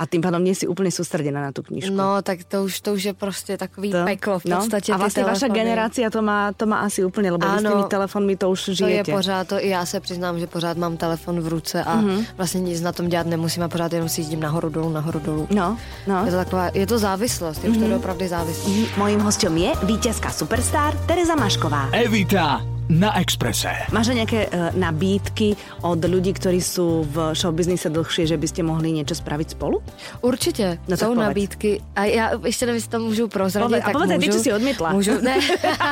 A 0.00 0.08
tým 0.08 0.24
pádom 0.24 0.40
nie 0.40 0.56
si 0.56 0.64
úplne 0.64 0.88
sústredená 0.88 1.44
na 1.44 1.52
tú 1.52 1.60
knižku. 1.60 1.92
No, 1.92 2.24
tak 2.24 2.48
to 2.48 2.64
už, 2.64 2.80
to 2.80 2.96
už 2.96 3.02
je 3.04 3.14
prostě 3.14 3.52
takový 3.56 3.92
to, 3.92 4.04
peklo 4.04 4.38
v 4.38 4.42
podstatě. 4.42 4.92
No. 4.92 4.96
A 4.96 4.98
vlastne 4.98 5.24
vaša 5.24 5.48
generácia 5.52 6.08
to 6.10 6.20
má, 6.24 6.52
to 6.56 6.64
má 6.64 6.80
asi 6.84 7.04
úplne, 7.04 7.30
lebo 7.30 7.44
ano, 7.44 7.60
s 7.60 7.64
tými 7.72 7.84
telefónmi 7.88 8.34
to 8.36 8.50
už 8.50 8.60
žijete. 8.80 9.04
To 9.04 9.10
je 9.10 9.16
pořád, 9.16 9.44
to 9.48 9.56
i 9.60 9.68
já 9.68 9.86
se 9.86 10.00
přiznám, 10.00 10.40
že 10.40 10.46
pořád 10.46 10.76
mám 10.76 10.96
telefon 10.96 11.40
v 11.40 11.48
ruce 11.48 11.84
a 11.84 11.96
mm-hmm. 11.96 12.26
vlastně 12.36 12.60
nic 12.60 12.80
na 12.80 12.92
tom 12.92 13.08
dělat 13.08 13.26
nemusím 13.26 13.62
a 13.62 13.68
pořád 13.68 13.92
jenom 13.92 14.08
si 14.08 14.22
jdím 14.22 14.40
nahoru 14.40 14.68
dolů, 14.68 14.88
nahoru 14.92 15.20
dolů. 15.20 15.48
No, 15.50 15.76
no. 16.06 16.24
Je 16.24 16.30
to 16.30 16.36
taková, 16.36 16.70
je 16.74 16.86
to 16.86 16.98
závislost, 16.98 17.64
je 17.64 17.70
mm-hmm. 17.70 17.72
už 17.72 17.78
to 17.78 17.84
je 17.84 17.96
opravdu 17.96 18.28
závislost. 18.28 18.68
Mm-hmm. 18.68 18.98
Mojím 18.98 19.20
hostem 19.20 19.56
je 19.56 19.72
vítězka 19.82 20.30
Superstar 20.30 20.94
Tereza 21.10 21.34
Mašková. 21.34 21.90
Evita 21.90 22.62
na 22.86 23.18
Exprese. 23.18 23.90
Máš 23.90 24.14
nejaké 24.14 24.46
uh, 24.46 24.70
nabídky 24.78 25.58
od 25.82 25.98
ľudí, 26.06 26.30
ktorí 26.30 26.62
sú 26.62 27.02
v 27.02 27.34
showbiznise 27.34 27.90
dlhšie, 27.90 28.30
že 28.30 28.38
by 28.38 28.46
ste 28.46 28.62
mohli 28.62 28.94
niečo 28.94 29.18
spraviť 29.18 29.58
spolu? 29.58 29.82
Určitě, 30.22 30.78
no, 30.86 30.94
jsou 30.94 31.10
povedz. 31.10 31.26
nabídky. 31.26 31.82
A 31.96 32.04
já 32.04 32.30
ještě 32.46 32.66
nevím, 32.66 32.76
jestli 32.76 32.90
to 32.90 32.98
můžu 32.98 33.28
prozradit, 33.28 33.66
Poved, 33.66 33.84
tak 33.84 33.94
a 33.94 33.98
povedz, 33.98 34.10
můžu. 34.14 34.30
ty, 34.30 34.36
čo 34.36 34.42
si 34.42 34.52
odmietla. 34.52 34.92
Můžu, 34.92 35.20
ne. 35.20 35.34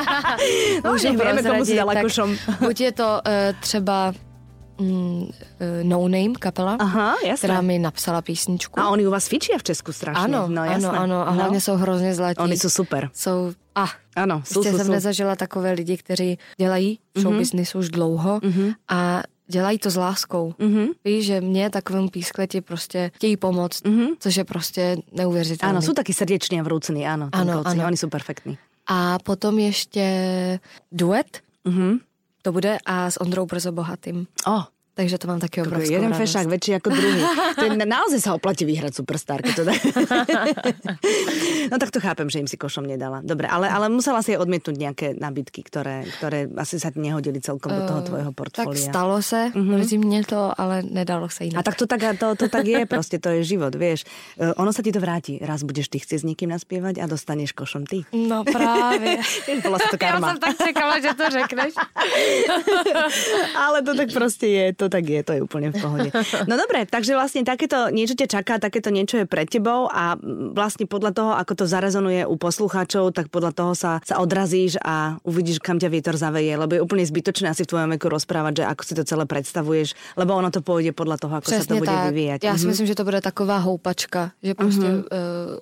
no, 0.83 0.91
můžu 0.91 1.07
vieme, 1.11 1.43
komu 1.43 1.65
si 1.65 1.75
dala 1.75 2.01
košom. 2.01 2.35
Buď 2.59 2.81
je 2.81 2.91
to 2.91 3.19
uh, 3.27 3.59
třeba 3.59 4.13
mm, 4.79 5.29
No 5.83 6.07
Name 6.07 6.33
kapela, 6.39 6.77
Aha, 6.79 7.15
jasné. 7.25 7.37
která 7.37 7.61
mi 7.61 7.79
napsala 7.79 8.21
písničku. 8.21 8.79
A 8.79 8.89
oni 8.89 9.07
u 9.07 9.11
vás 9.11 9.27
fičí 9.27 9.51
v 9.57 9.63
Česku 9.63 9.91
strašně. 9.93 10.23
Ano, 10.23 10.47
no, 10.47 10.63
jasné. 10.63 10.87
ano, 10.89 10.99
ano. 10.99 11.27
A 11.27 11.31
hlavně 11.31 11.57
no. 11.57 11.61
jsou 11.61 11.75
hrozně 11.75 12.15
zlatí. 12.15 12.37
Oni 12.39 12.57
jsou 12.57 12.69
super. 12.69 13.09
Jsou, 13.13 13.51
a 13.75 13.85
ano, 14.15 14.41
jsou, 14.45 14.63
jsou, 14.63 14.77
jsem 14.77 14.85
jsou. 14.85 14.91
nezažila 14.91 15.35
takové 15.35 15.71
lidi, 15.71 15.97
kteří 15.97 16.37
dělají 16.57 16.99
show 17.17 17.33
business 17.37 17.75
už 17.75 17.89
dlouho 17.89 18.39
Mhm. 18.43 18.71
a 18.89 19.21
dělají 19.47 19.77
to 19.79 19.89
s 19.89 19.95
láskou. 19.95 20.53
Mhm. 20.59 20.87
Víš, 21.05 21.25
že 21.25 21.41
mě 21.41 21.69
takovému 21.69 22.09
pískleti 22.09 22.61
prostě 22.61 23.11
chtějí 23.15 23.37
pomoct, 23.37 23.83
Mhm. 23.87 24.07
což 24.19 24.35
je 24.37 24.43
prostě 24.43 24.97
neuvěřitelné. 25.11 25.79
Áno, 25.79 25.81
sú 25.81 25.93
takí 25.97 26.13
srdečne 26.13 26.61
a 26.61 26.63
vrúcení, 26.63 27.01
áno. 27.09 27.33
Áno, 27.33 27.65
Tomkovci, 27.65 27.77
áno. 27.81 27.87
Oni 27.89 27.97
sú 27.97 28.07
perfektní. 28.09 28.57
A 28.87 29.17
potom 29.23 29.59
ještě 29.59 30.05
duet, 30.91 31.41
Mhm. 31.65 31.99
To 32.49 32.53
bude 32.53 32.81
a 32.85 33.11
s 33.11 33.21
Ondrou 33.21 33.45
Brzo 33.45 33.69
Bohatým. 33.71 34.25
Oh, 34.49 34.65
Takže 34.93 35.15
to 35.17 35.27
mám 35.31 35.39
taky 35.39 35.63
obrovskou 35.63 35.95
jeden 35.95 36.11
radost. 36.11 36.27
fešák 36.27 36.47
väčší 36.51 36.71
ako 36.75 36.87
druhý. 36.91 37.21
To 37.55 37.63
je, 37.63 37.71
naozaj 37.87 38.19
sa 38.19 38.35
oplatí 38.35 38.67
vyhrať 38.67 38.99
To 38.99 39.63
dá. 39.63 39.71
no 41.71 41.75
tak 41.79 41.89
to 41.91 42.03
chápem, 42.03 42.27
že 42.27 42.43
im 42.43 42.51
si 42.51 42.59
košom 42.59 42.83
nedala. 42.83 43.23
Dobre, 43.23 43.47
ale, 43.47 43.71
ale 43.71 43.87
musela 43.87 44.19
si 44.19 44.35
aj 44.35 44.43
odmietnúť 44.43 44.75
nejaké 44.75 45.07
nabídky, 45.15 45.63
ktoré, 45.63 46.03
ktoré 46.19 46.51
asi 46.59 46.83
sa 46.83 46.91
ti 46.91 46.99
nehodili 46.99 47.39
celkom 47.39 47.71
do 47.71 47.87
toho 47.87 48.01
tvojho 48.01 48.31
Tak 48.31 48.35
portfólia. 48.35 48.89
stalo 48.91 49.21
se, 49.21 49.51
mm-hmm. 49.55 49.77
mrzí 49.77 49.97
mě 49.97 50.23
to, 50.23 50.61
ale 50.61 50.83
nedalo 50.83 51.29
se 51.29 51.43
jinak. 51.47 51.59
A 51.59 51.63
tak 51.63 51.75
to 51.75 51.87
tak, 51.87 52.01
to, 52.19 52.35
to 52.35 52.49
tak 52.49 52.67
je, 52.67 52.85
proste 52.85 53.19
to 53.19 53.29
je 53.29 53.43
život, 53.43 53.75
vieš. 53.75 54.03
E, 54.35 54.51
Ono 54.59 54.73
sa 54.73 54.83
ti 54.83 54.91
to 54.91 54.99
vráti. 54.99 55.39
Raz 55.39 55.63
budeš 55.63 55.87
ty 55.87 56.03
chcieť 56.03 56.19
s 56.19 56.25
niekým 56.27 56.51
naspievať 56.51 56.99
a 56.99 57.07
dostaneš 57.07 57.55
košom 57.55 57.87
ty. 57.87 58.03
No 58.11 58.43
právě. 58.43 59.23
Sa 59.23 59.87
to 59.91 59.97
Já 60.01 60.11
karma. 60.11 60.29
jsem 60.29 60.39
tak 60.39 60.57
čekala, 60.67 60.99
že 60.99 61.13
to 61.13 61.29
řekneš. 61.29 61.73
Ale 63.63 63.81
to 63.81 63.95
tak 63.95 64.13
proste 64.13 64.47
je, 64.47 64.73
to 64.73 64.88
tak 64.89 65.05
je, 65.05 65.21
to 65.23 65.31
je 65.33 65.41
úplne 65.41 65.69
v 65.69 65.77
pohode. 65.77 66.09
No 66.45 66.57
dobre, 66.57 66.83
takže 66.85 67.13
vlastne 67.13 67.45
takéto 67.45 67.87
niečo 67.89 68.17
ťa 68.17 68.27
čaká, 68.27 68.57
takéto 68.57 68.89
niečo 68.89 69.17
je 69.17 69.25
pred 69.25 69.45
tebou 69.45 69.85
a 69.87 70.17
vlastne 70.51 70.83
podľa 70.85 71.11
toho, 71.13 71.31
ako 71.33 71.53
to 71.55 71.65
zarezonuje 71.65 72.25
u 72.25 72.35
poslucháčov, 72.35 73.13
tak 73.13 73.29
podľa 73.29 73.51
toho 73.53 73.71
sa, 73.73 74.01
sa 74.01 74.17
odrazíš 74.17 74.75
a 74.81 75.21
uvidíš, 75.23 75.61
kam 75.61 75.77
ťa 75.77 75.87
vietor 75.87 76.17
zaveje, 76.17 76.57
lebo 76.57 76.75
je 76.75 76.81
úplne 76.81 77.05
zbytočné 77.05 77.47
asi 77.47 77.63
v 77.63 77.69
tvojom 77.69 77.89
veku 77.93 78.09
rozprávať, 78.09 78.53
že 78.57 78.63
ako 78.65 78.81
si 78.83 78.93
to 78.95 79.03
celé 79.05 79.25
predstavuješ, 79.29 79.93
lebo 80.17 80.33
ono 80.33 80.49
to 80.49 80.59
pôjde 80.59 80.91
podľa 80.91 81.17
toho, 81.17 81.33
ako 81.37 81.47
sa 81.47 81.61
to 81.61 81.65
Přesně 81.69 81.79
bude 81.79 81.91
tak. 81.91 82.05
vyvíjať. 82.09 82.39
Já 82.43 82.53
si 82.57 82.65
Mhm. 82.65 82.69
myslím, 82.69 82.87
že 82.87 82.95
to 82.95 83.03
bude 83.03 83.21
taková 83.21 83.57
houpačka, 83.57 84.31
že 84.43 84.53
prostě 84.53 84.87
uh, 84.87 85.03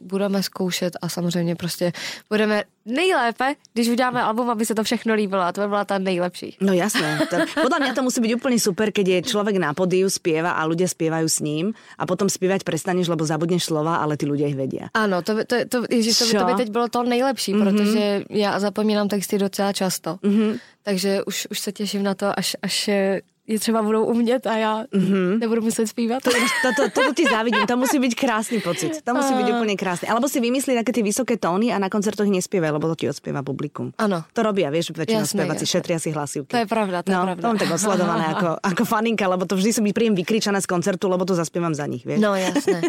budeme 0.01 0.43
zkoušet 0.43 0.93
a 1.01 1.09
samozřejmě 1.09 1.55
prostě 1.55 1.91
budeme 2.29 2.63
nejlépe, 2.87 3.55
když 3.73 3.89
uděláme 3.89 4.21
album, 4.21 4.49
aby 4.49 4.65
se 4.65 4.75
to 4.75 4.83
všechno 4.83 5.13
líbilo 5.13 5.41
a 5.41 5.51
to 5.51 5.61
by 5.61 5.67
byla 5.67 5.85
ta 5.85 5.97
nejlepší. 5.97 6.57
No 6.61 6.73
jasné. 6.73 7.19
To, 7.29 7.35
podľa 7.61 7.79
mňa 7.79 7.91
to 7.93 8.01
musí 8.03 8.19
byť 8.23 8.31
úplne 8.39 8.57
super, 8.57 8.95
keď 8.95 9.05
je 9.07 9.19
človek 9.35 9.59
na 9.59 9.75
podiu, 9.75 10.07
spieva 10.07 10.55
a 10.55 10.63
ľudia 10.63 10.87
spievajú 10.87 11.27
s 11.27 11.43
ním 11.43 11.75
a 11.99 12.07
potom 12.07 12.31
spievať 12.31 12.63
prestaneš, 12.63 13.11
lebo 13.11 13.27
zabudneš 13.27 13.67
slova, 13.67 13.99
ale 13.99 14.15
ty 14.15 14.23
ľudia 14.23 14.47
ich 14.47 14.55
vedia. 14.55 14.87
Ano, 14.95 15.19
to 15.21 15.35
by, 15.35 15.41
to, 15.43 15.55
to, 15.67 15.77
ježiš, 15.91 16.17
to, 16.17 16.25
by, 16.25 16.33
to 16.39 16.45
by 16.45 16.53
teď 16.55 16.69
bylo 16.71 16.87
to 16.87 17.03
nejlepší, 17.03 17.53
mm-hmm. 17.53 17.63
protože 17.63 18.23
já 18.29 18.59
zapomínám 18.59 19.07
texty 19.07 19.37
docela 19.37 19.73
často. 19.73 20.19
Mm-hmm. 20.23 20.59
Takže 20.83 21.23
už, 21.23 21.47
už 21.51 21.59
se 21.59 21.71
těším 21.71 22.03
na 22.03 22.15
to, 22.15 22.39
až, 22.39 22.55
až 22.61 22.87
eh, 22.87 23.21
je 23.47 23.59
třeba 23.59 23.81
budou 23.81 24.05
umět 24.05 24.47
a 24.47 24.57
já 24.57 24.83
mm-hmm. 24.83 25.39
nebudu 25.39 25.61
muset 25.61 25.87
zpívat. 25.87 26.23
To, 26.23 26.29
to, 26.31 26.69
to, 26.75 26.89
to 26.89 27.13
ti 27.13 27.23
závidím, 27.31 27.67
to 27.67 27.77
musí 27.77 27.99
byť 27.99 28.13
krásny 28.15 28.59
pocit. 28.59 28.99
To 29.03 29.15
musí 29.15 29.31
byť 29.33 29.47
úplne 29.55 29.75
krásny. 29.79 30.11
Alebo 30.11 30.27
si 30.27 30.43
vymyslí 30.43 30.75
také 30.75 30.91
tie 30.91 31.03
vysoké 31.03 31.39
tóny 31.39 31.71
a 31.71 31.79
na 31.79 31.87
koncertoch 31.87 32.27
ich 32.27 32.35
nespievaj, 32.35 32.75
lebo 32.75 32.91
to 32.91 32.95
ti 32.99 33.05
odspieva 33.07 33.39
publikum. 33.47 33.95
Ano. 33.95 34.27
To 34.35 34.39
robia, 34.43 34.67
vieš, 34.67 34.91
väčšinou 34.91 35.23
Jasné, 35.23 35.47
spievaci 35.47 35.63
jasné. 35.63 35.73
šetria 35.79 35.97
si 35.97 36.09
hlasivky. 36.11 36.51
To 36.51 36.59
je 36.59 36.67
pravda, 36.67 36.97
to 37.07 37.09
je 37.11 37.15
no, 37.15 37.23
pravda. 37.23 37.41
To 37.41 37.47
mám 37.47 37.59
tak 37.59 37.71
osledované 37.71 38.25
ako, 38.35 38.49
ako 38.59 38.83
faninka, 38.83 39.25
lebo 39.31 39.43
to 39.47 39.55
vždy 39.55 39.71
som 39.79 39.83
mi 39.87 39.95
príjem 39.95 40.13
vykričaná 40.19 40.59
z 40.59 40.67
koncertu, 40.67 41.07
lebo 41.07 41.23
to 41.23 41.31
zaspievam 41.31 41.71
za 41.71 41.87
nich, 41.87 42.03
vieš. 42.03 42.19
No 42.19 42.35
jasné. 42.35 42.83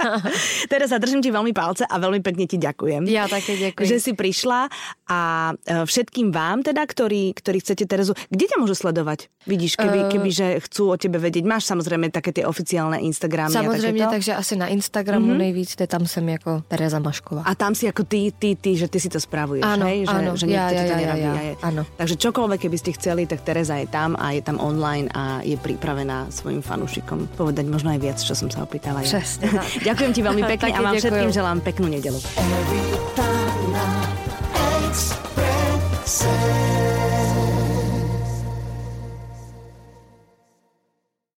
Teraz 0.72 0.88
držím 0.88 1.20
ti 1.20 1.28
veľmi 1.28 1.52
palce 1.52 1.84
a 1.84 1.94
veľmi 2.00 2.24
pekne 2.24 2.48
ti 2.48 2.56
ďakujem. 2.56 3.04
Já 3.12 3.28
také 3.28 3.56
děkuji. 3.56 3.84
Že 3.84 3.96
si 4.00 4.12
prišla 4.16 4.72
a 5.10 5.20
e, 5.52 5.84
všetkým 5.84 6.32
vám 6.32 6.64
teda, 6.64 6.80
ktorí, 6.86 7.36
ktorí 7.36 7.60
chcete 7.60 7.84
Terezu, 7.84 8.16
kde 8.32 8.44
ťa 8.48 8.56
môžu 8.56 8.78
sledovať? 8.78 9.28
Vidíš, 9.44 9.81
Keby, 9.82 9.98
eh, 9.98 10.04
uh, 10.04 10.10
kebyže 10.10 10.46
chcú 10.68 10.82
o 10.90 10.96
tebe 10.96 11.18
vedieť. 11.18 11.44
Máš 11.44 11.64
samozřejmě 11.64 12.10
také 12.10 12.32
ty 12.32 12.44
oficiální 12.44 13.06
Instagramy. 13.06 13.52
Samozřejmě, 13.52 14.06
takže 14.06 14.34
asi 14.34 14.56
na 14.56 14.66
Instagramu 14.66 15.26
mm-hmm. 15.26 15.38
nejvíc, 15.38 15.74
kde 15.76 15.86
tam 15.86 16.06
som 16.06 16.28
jako 16.28 16.62
Tereza 16.68 16.98
Mašková. 16.98 17.42
A 17.42 17.54
tam 17.54 17.74
si 17.74 17.86
jako 17.86 18.04
ty, 18.04 18.32
ty, 18.38 18.56
ty, 18.56 18.76
že 18.76 18.88
ty 18.88 19.00
si 19.00 19.08
to 19.08 19.20
spravuješ, 19.20 19.64
ano, 19.64 19.86
hej? 19.86 20.06
Že, 20.06 20.12
ano, 20.12 20.30
že 20.36 20.46
ja, 20.46 20.70
ja, 20.70 20.82
ja, 20.82 20.98
ja, 20.98 21.14
ja. 21.16 21.54
Ano. 21.62 21.86
Takže 21.96 22.16
čokoľvek, 22.16 22.60
keby 22.68 22.76
ste 22.78 22.90
chceli, 22.94 23.26
tak 23.26 23.40
Tereza 23.40 23.76
je 23.76 23.86
tam 23.86 24.16
a 24.18 24.32
je 24.32 24.42
tam 24.42 24.60
online 24.62 25.08
a 25.14 25.42
je 25.42 25.56
pripravená 25.56 26.30
svojim 26.30 26.62
fanúšikom 26.62 27.28
povedať 27.36 27.66
možno 27.66 27.90
aj 27.90 27.98
viac, 27.98 28.18
čo 28.22 28.34
som 28.38 28.48
sa 28.50 28.62
opýtala. 28.62 29.02
Přesně. 29.02 29.50
Ďakujem 29.84 30.12
ti 30.12 30.22
velmi 30.22 30.42
pekne 30.56 30.72
a 30.72 30.82
vám 30.82 30.96
všetkým 30.96 31.32
želám 31.32 31.60
peknú 31.60 31.88
nedelu. 31.88 32.20
Every 32.36 32.84
time 33.16 33.74
I 34.54 34.88
express 34.88 36.71